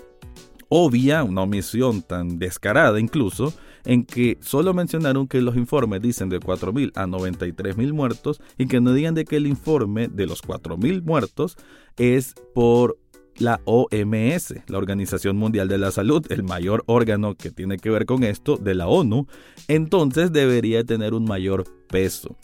obvia, 0.70 1.24
una 1.24 1.42
omisión 1.42 2.02
tan 2.02 2.40
descarada 2.40 3.00
incluso, 3.00 3.54
en 3.86 4.04
que 4.04 4.38
solo 4.42 4.74
mencionaron 4.74 5.28
que 5.28 5.42
los 5.42 5.56
informes 5.56 6.02
dicen 6.02 6.30
de 6.30 6.40
4.000 6.40 6.92
a 6.96 7.06
93.000 7.06 7.94
muertos 7.94 8.42
y 8.58 8.68
que 8.68 8.82
no 8.82 8.94
digan 8.94 9.16
de 9.16 9.26
que 9.26 9.38
el 9.38 9.48
informe 9.48 10.08
de 10.08 10.26
los 10.26 10.44
4.000 10.44 11.04
muertos 11.04 11.58
es 11.98 12.34
por 12.54 12.98
la 13.38 13.62
OMS, 13.66 14.56
la 14.68 14.78
Organización 14.78 15.38
Mundial 15.38 15.68
de 15.68 15.78
la 15.78 15.92
Salud, 15.92 16.26
el 16.30 16.44
mayor 16.44 16.84
órgano 16.88 17.36
que 17.36 17.52
tiene 17.52 17.78
que 17.78 17.90
ver 17.90 18.06
con 18.06 18.24
esto 18.24 18.58
de 18.58 18.76
la 18.76 18.88
ONU, 18.88 19.28
entonces 19.68 20.32
debería 20.32 20.84
tener 20.84 21.14
un 21.14 21.26
mayor 21.26 21.66
peso. 21.88 22.38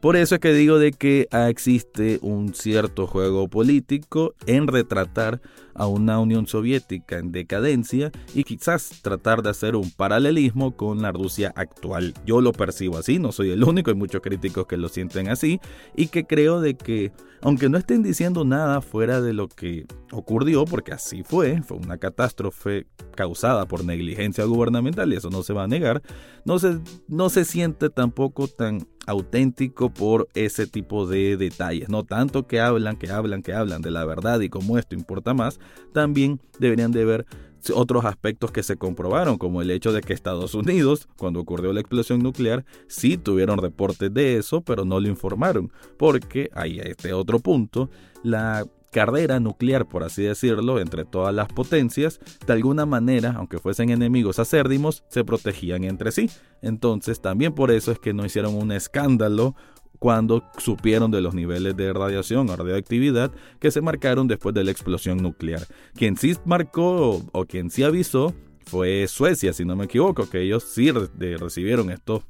Por 0.00 0.16
eso 0.16 0.36
es 0.36 0.40
que 0.40 0.54
digo 0.54 0.78
de 0.78 0.92
que 0.92 1.28
existe 1.30 2.18
un 2.22 2.54
cierto 2.54 3.06
juego 3.06 3.48
político 3.48 4.34
en 4.46 4.66
retratar 4.66 5.42
a 5.74 5.86
una 5.86 6.18
Unión 6.18 6.46
Soviética 6.46 7.18
en 7.18 7.32
decadencia 7.32 8.10
y 8.34 8.44
quizás 8.44 9.02
tratar 9.02 9.42
de 9.42 9.50
hacer 9.50 9.76
un 9.76 9.90
paralelismo 9.90 10.74
con 10.74 11.02
la 11.02 11.12
Rusia 11.12 11.52
actual. 11.54 12.14
Yo 12.24 12.40
lo 12.40 12.52
percibo 12.52 12.96
así, 12.96 13.18
no 13.18 13.30
soy 13.30 13.50
el 13.50 13.62
único, 13.62 13.90
hay 13.90 13.96
muchos 13.96 14.22
críticos 14.22 14.66
que 14.66 14.78
lo 14.78 14.88
sienten 14.88 15.28
así 15.28 15.60
y 15.94 16.06
que 16.06 16.24
creo 16.24 16.62
de 16.62 16.76
que 16.76 17.12
aunque 17.42 17.68
no 17.68 17.78
estén 17.78 18.02
diciendo 18.02 18.44
nada 18.44 18.80
fuera 18.82 19.20
de 19.20 19.32
lo 19.32 19.48
que 19.48 19.86
ocurrió, 20.12 20.64
porque 20.64 20.92
así 20.92 21.22
fue, 21.22 21.62
fue 21.62 21.78
una 21.78 21.96
catástrofe 21.98 22.86
causada 23.14 23.66
por 23.66 23.84
negligencia 23.84 24.44
gubernamental 24.44 25.12
y 25.12 25.16
eso 25.16 25.30
no 25.30 25.42
se 25.42 25.52
va 25.52 25.64
a 25.64 25.68
negar, 25.68 26.02
no 26.44 26.58
se, 26.58 26.78
no 27.08 27.30
se 27.30 27.44
siente 27.44 27.88
tampoco 27.88 28.48
tan 28.48 28.86
auténtico 29.06 29.90
por 29.90 30.28
ese 30.34 30.66
tipo 30.66 31.06
de 31.06 31.36
detalles. 31.36 31.88
No 31.88 32.04
tanto 32.04 32.46
que 32.46 32.60
hablan, 32.60 32.96
que 32.96 33.10
hablan, 33.10 33.42
que 33.42 33.52
hablan 33.52 33.82
de 33.82 33.90
la 33.90 34.04
verdad 34.04 34.40
y 34.40 34.48
cómo 34.48 34.78
esto 34.78 34.94
importa 34.94 35.34
más, 35.34 35.58
también 35.92 36.40
deberían 36.58 36.92
de 36.92 37.04
ver 37.04 37.26
otros 37.74 38.04
aspectos 38.04 38.52
que 38.52 38.62
se 38.62 38.76
comprobaron, 38.76 39.36
como 39.36 39.60
el 39.60 39.70
hecho 39.70 39.92
de 39.92 40.00
que 40.00 40.14
Estados 40.14 40.54
Unidos, 40.54 41.08
cuando 41.16 41.40
ocurrió 41.40 41.72
la 41.72 41.80
explosión 41.80 42.22
nuclear, 42.22 42.64
sí 42.86 43.18
tuvieron 43.18 43.58
reportes 43.58 44.12
de 44.14 44.36
eso, 44.38 44.62
pero 44.62 44.84
no 44.84 44.98
lo 44.98 45.08
informaron, 45.08 45.70
porque 45.98 46.48
hay 46.54 46.80
este 46.80 47.12
otro 47.12 47.38
punto, 47.38 47.90
la 48.22 48.66
carrera 48.90 49.40
nuclear, 49.40 49.86
por 49.86 50.02
así 50.04 50.22
decirlo, 50.22 50.80
entre 50.80 51.04
todas 51.04 51.34
las 51.34 51.48
potencias, 51.48 52.20
de 52.46 52.52
alguna 52.52 52.86
manera, 52.86 53.34
aunque 53.36 53.58
fuesen 53.58 53.90
enemigos 53.90 54.38
acérdimos, 54.38 55.04
se 55.08 55.24
protegían 55.24 55.84
entre 55.84 56.12
sí. 56.12 56.28
Entonces, 56.62 57.20
también 57.20 57.54
por 57.54 57.70
eso 57.70 57.92
es 57.92 57.98
que 57.98 58.12
no 58.12 58.24
hicieron 58.24 58.54
un 58.54 58.72
escándalo 58.72 59.54
cuando 60.00 60.42
supieron 60.58 61.10
de 61.10 61.20
los 61.20 61.34
niveles 61.34 61.76
de 61.76 61.92
radiación 61.92 62.48
o 62.48 62.56
radioactividad 62.56 63.30
que 63.60 63.70
se 63.70 63.82
marcaron 63.82 64.26
después 64.26 64.54
de 64.54 64.64
la 64.64 64.70
explosión 64.70 65.18
nuclear. 65.18 65.66
Quien 65.94 66.16
sí 66.16 66.34
marcó 66.44 67.22
o, 67.32 67.44
quien 67.44 67.70
sí 67.70 67.82
avisó 67.82 68.34
fue 68.64 69.06
Suecia, 69.08 69.52
si 69.52 69.64
no 69.64 69.76
me 69.76 69.84
equivoco, 69.84 70.28
que 70.28 70.40
ellos 70.40 70.64
sí 70.64 70.90
recibieron 70.90 71.90
estos 71.90 72.22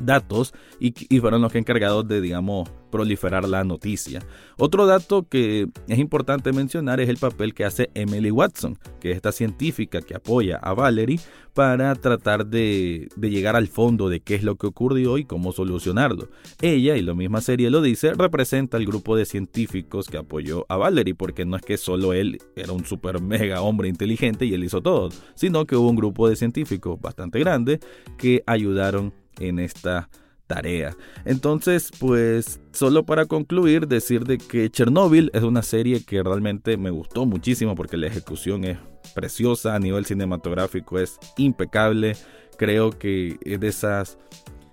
datos 0.00 0.54
y, 0.80 0.92
fueron 1.20 1.42
los 1.42 1.52
que 1.52 1.58
encargados 1.58 2.06
de, 2.08 2.20
digamos, 2.20 2.68
proliferar 2.90 3.48
la 3.48 3.64
noticia. 3.64 4.20
Otro 4.58 4.86
dato 4.86 5.28
que 5.28 5.68
es 5.88 5.98
importante 5.98 6.52
mencionar 6.52 7.00
es 7.00 7.08
el 7.08 7.16
papel 7.16 7.54
que 7.54 7.64
hace 7.64 7.90
Emily 7.94 8.30
Watson, 8.30 8.78
que 9.00 9.10
es 9.10 9.16
esta 9.16 9.32
científica 9.32 10.02
que 10.02 10.14
apoya 10.14 10.56
a 10.56 10.74
Valerie 10.74 11.20
para 11.54 11.94
tratar 11.94 12.46
de, 12.46 13.08
de 13.16 13.30
llegar 13.30 13.56
al 13.56 13.68
fondo 13.68 14.08
de 14.08 14.20
qué 14.20 14.34
es 14.34 14.42
lo 14.42 14.56
que 14.56 14.66
ocurrió 14.66 15.18
y 15.18 15.24
cómo 15.24 15.52
solucionarlo. 15.52 16.28
Ella, 16.60 16.96
y 16.96 17.02
la 17.02 17.14
misma 17.14 17.40
serie 17.40 17.70
lo 17.70 17.82
dice, 17.82 18.14
representa 18.14 18.76
al 18.76 18.86
grupo 18.86 19.16
de 19.16 19.26
científicos 19.26 20.08
que 20.08 20.18
apoyó 20.18 20.66
a 20.68 20.76
Valerie, 20.76 21.14
porque 21.14 21.44
no 21.44 21.56
es 21.56 21.62
que 21.62 21.76
solo 21.76 22.12
él 22.12 22.38
era 22.56 22.72
un 22.72 22.84
super 22.84 23.20
mega 23.20 23.62
hombre 23.62 23.88
inteligente 23.88 24.46
y 24.46 24.54
él 24.54 24.64
hizo 24.64 24.80
todo, 24.80 25.10
sino 25.34 25.66
que 25.66 25.76
hubo 25.76 25.88
un 25.88 25.96
grupo 25.96 26.28
de 26.28 26.36
científicos 26.36 27.00
bastante 27.00 27.38
grande 27.38 27.80
que 28.16 28.42
ayudaron 28.46 29.12
en 29.38 29.58
esta 29.58 30.08
tarea. 30.46 30.96
Entonces, 31.24 31.90
pues, 31.98 32.60
solo 32.72 33.04
para 33.04 33.26
concluir, 33.26 33.88
decir 33.88 34.24
de 34.24 34.38
que 34.38 34.70
Chernobyl 34.70 35.30
es 35.32 35.42
una 35.42 35.62
serie 35.62 36.04
que 36.04 36.22
realmente 36.22 36.76
me 36.76 36.90
gustó 36.90 37.24
muchísimo 37.26 37.74
porque 37.74 37.96
la 37.96 38.08
ejecución 38.08 38.64
es 38.64 38.78
preciosa, 39.14 39.74
a 39.74 39.78
nivel 39.78 40.04
cinematográfico 40.04 40.98
es 40.98 41.18
impecable. 41.36 42.16
Creo 42.58 42.90
que 42.90 43.38
es 43.44 43.60
de 43.60 43.68
esas 43.68 44.18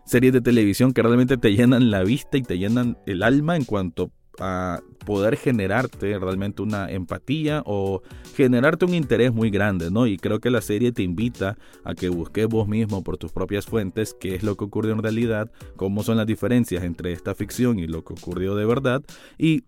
series 0.06 0.34
de 0.34 0.42
televisión 0.42 0.92
que 0.92 1.04
realmente 1.04 1.38
te 1.38 1.54
llenan 1.54 1.92
la 1.92 2.04
vista 2.04 2.38
y 2.38 2.42
te 2.42 2.58
llenan 2.58 2.98
el 3.06 3.24
alma 3.24 3.56
en 3.56 3.64
cuanto 3.64 4.12
a 4.40 4.82
poder 5.06 5.38
generarte 5.38 6.18
realmente 6.20 6.62
una 6.62 6.90
empatía 6.90 7.64
o 7.66 8.02
generarte 8.36 8.86
un 8.86 8.94
interés 8.94 9.34
muy 9.34 9.50
grande, 9.50 9.92
¿no? 9.92 10.08
Y 10.08 10.18
creo 10.18 10.40
que 10.40 10.50
la 10.50 10.62
serie 10.62 10.92
te 10.92 11.04
invita 11.04 11.58
a 11.84 11.96
que 11.96 12.10
busques 12.10 12.48
vos 12.48 12.68
mismo 12.68 13.04
por 13.04 13.18
tus 13.18 13.32
propias 13.32 13.66
fuentes 13.66 14.16
qué 14.20 14.36
es 14.36 14.44
lo 14.44 14.56
que 14.56 14.66
ocurrió 14.66 14.94
en 14.94 15.04
realidad, 15.04 15.52
cómo 15.76 16.04
son 16.04 16.18
las 16.18 16.28
diferencias 16.28 16.84
entre 16.84 17.12
esta 17.12 17.36
ficción 17.36 17.80
y 17.80 17.88
lo 17.88 18.04
que 18.04 18.14
ocurrió 18.14 18.56
de 18.56 18.66
verdad 18.66 19.04
y 19.38 19.64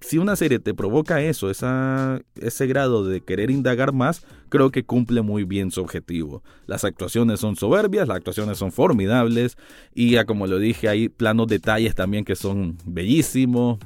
si 0.00 0.18
una 0.18 0.36
serie 0.36 0.58
te 0.58 0.74
provoca 0.74 1.20
eso, 1.20 1.50
ese 1.50 2.66
grado 2.66 3.04
de 3.04 3.20
querer 3.20 3.50
indagar 3.50 3.92
más, 3.92 4.24
creo 4.48 4.70
que 4.70 4.84
cumple 4.84 5.22
muy 5.22 5.44
bien 5.44 5.70
su 5.70 5.80
objetivo. 5.80 6.42
Las 6.66 6.84
actuaciones 6.84 7.40
son 7.40 7.56
soberbias, 7.56 8.06
las 8.06 8.18
actuaciones 8.18 8.58
son 8.58 8.70
formidables 8.70 9.56
y 9.94 10.12
ya 10.12 10.24
como 10.24 10.46
lo 10.46 10.58
dije, 10.58 10.88
hay 10.88 11.08
planos 11.08 11.48
detalles 11.48 11.94
también 11.94 12.24
que 12.24 12.36
son 12.36 12.78
bellísimos, 12.86 13.78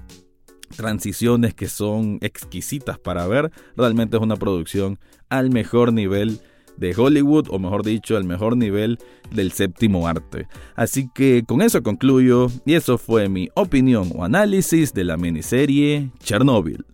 transiciones 0.73 1.55
que 1.55 1.69
son 1.69 2.19
exquisitas 2.21 2.99
para 2.99 3.27
ver. 3.27 3.51
Realmente 3.77 4.17
es 4.17 4.23
una 4.23 4.37
producción 4.37 4.99
al 5.29 5.51
mejor 5.51 5.93
nivel 5.93 6.41
de 6.77 6.95
Hollywood, 6.97 7.49
o 7.51 7.59
mejor 7.59 7.85
dicho, 7.85 8.17
al 8.17 8.25
mejor 8.25 8.57
nivel 8.57 8.99
del 9.31 9.53
séptimo 9.53 10.09
arte. 10.09 10.49
Así 10.75 11.09
que 11.15 11.45
con 11.47 11.63
eso 11.63 11.83
concluyo, 11.83 12.49
y 12.65 12.75
eso 12.75 12.99
fue 12.99 13.29
mi 13.29 13.49
opinión 13.55 14.11
o 14.15 14.25
análisis 14.25 14.93
de 14.93 15.05
la 15.05 15.17
miniserie 15.17 16.11
Chernobyl. 16.19 16.85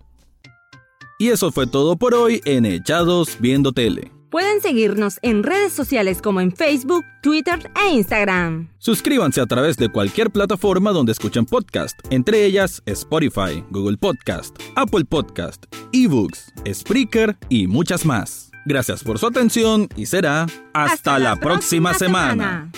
Y 1.19 1.29
eso 1.29 1.51
fue 1.51 1.67
todo 1.67 1.97
por 1.97 2.15
hoy 2.15 2.41
en 2.45 2.65
Echados 2.65 3.39
Viendo 3.41 3.73
Tele. 3.73 4.18
Pueden 4.31 4.61
seguirnos 4.61 5.19
en 5.23 5.43
redes 5.43 5.73
sociales 5.73 6.21
como 6.21 6.43
en 6.43 6.53
Facebook, 6.53 7.03
Twitter 7.23 7.71
e 7.83 7.95
Instagram. 7.95 8.69
Suscríbanse 8.77 9.41
a 9.41 9.47
través 9.47 9.79
de 9.79 9.89
cualquier 9.89 10.31
plataforma 10.31 10.91
donde 10.93 11.13
escuchen 11.13 11.47
podcast, 11.47 11.99
entre 12.11 12.45
ellas 12.45 12.83
Spotify, 12.85 13.65
Google 13.71 13.97
Podcast, 13.97 14.55
Apple 14.77 15.07
Podcast, 15.07 15.65
eBooks, 15.93 16.53
Spreaker 16.71 17.39
y 17.49 17.69
muchas 17.69 18.05
más. 18.05 18.51
Gracias 18.67 19.03
por 19.03 19.19
su 19.19 19.27
atención 19.27 19.89
y 19.97 20.05
será 20.05 20.47
hasta, 20.75 21.19
la, 21.19 21.37
próxima, 21.37 21.95
semana. 21.95 22.71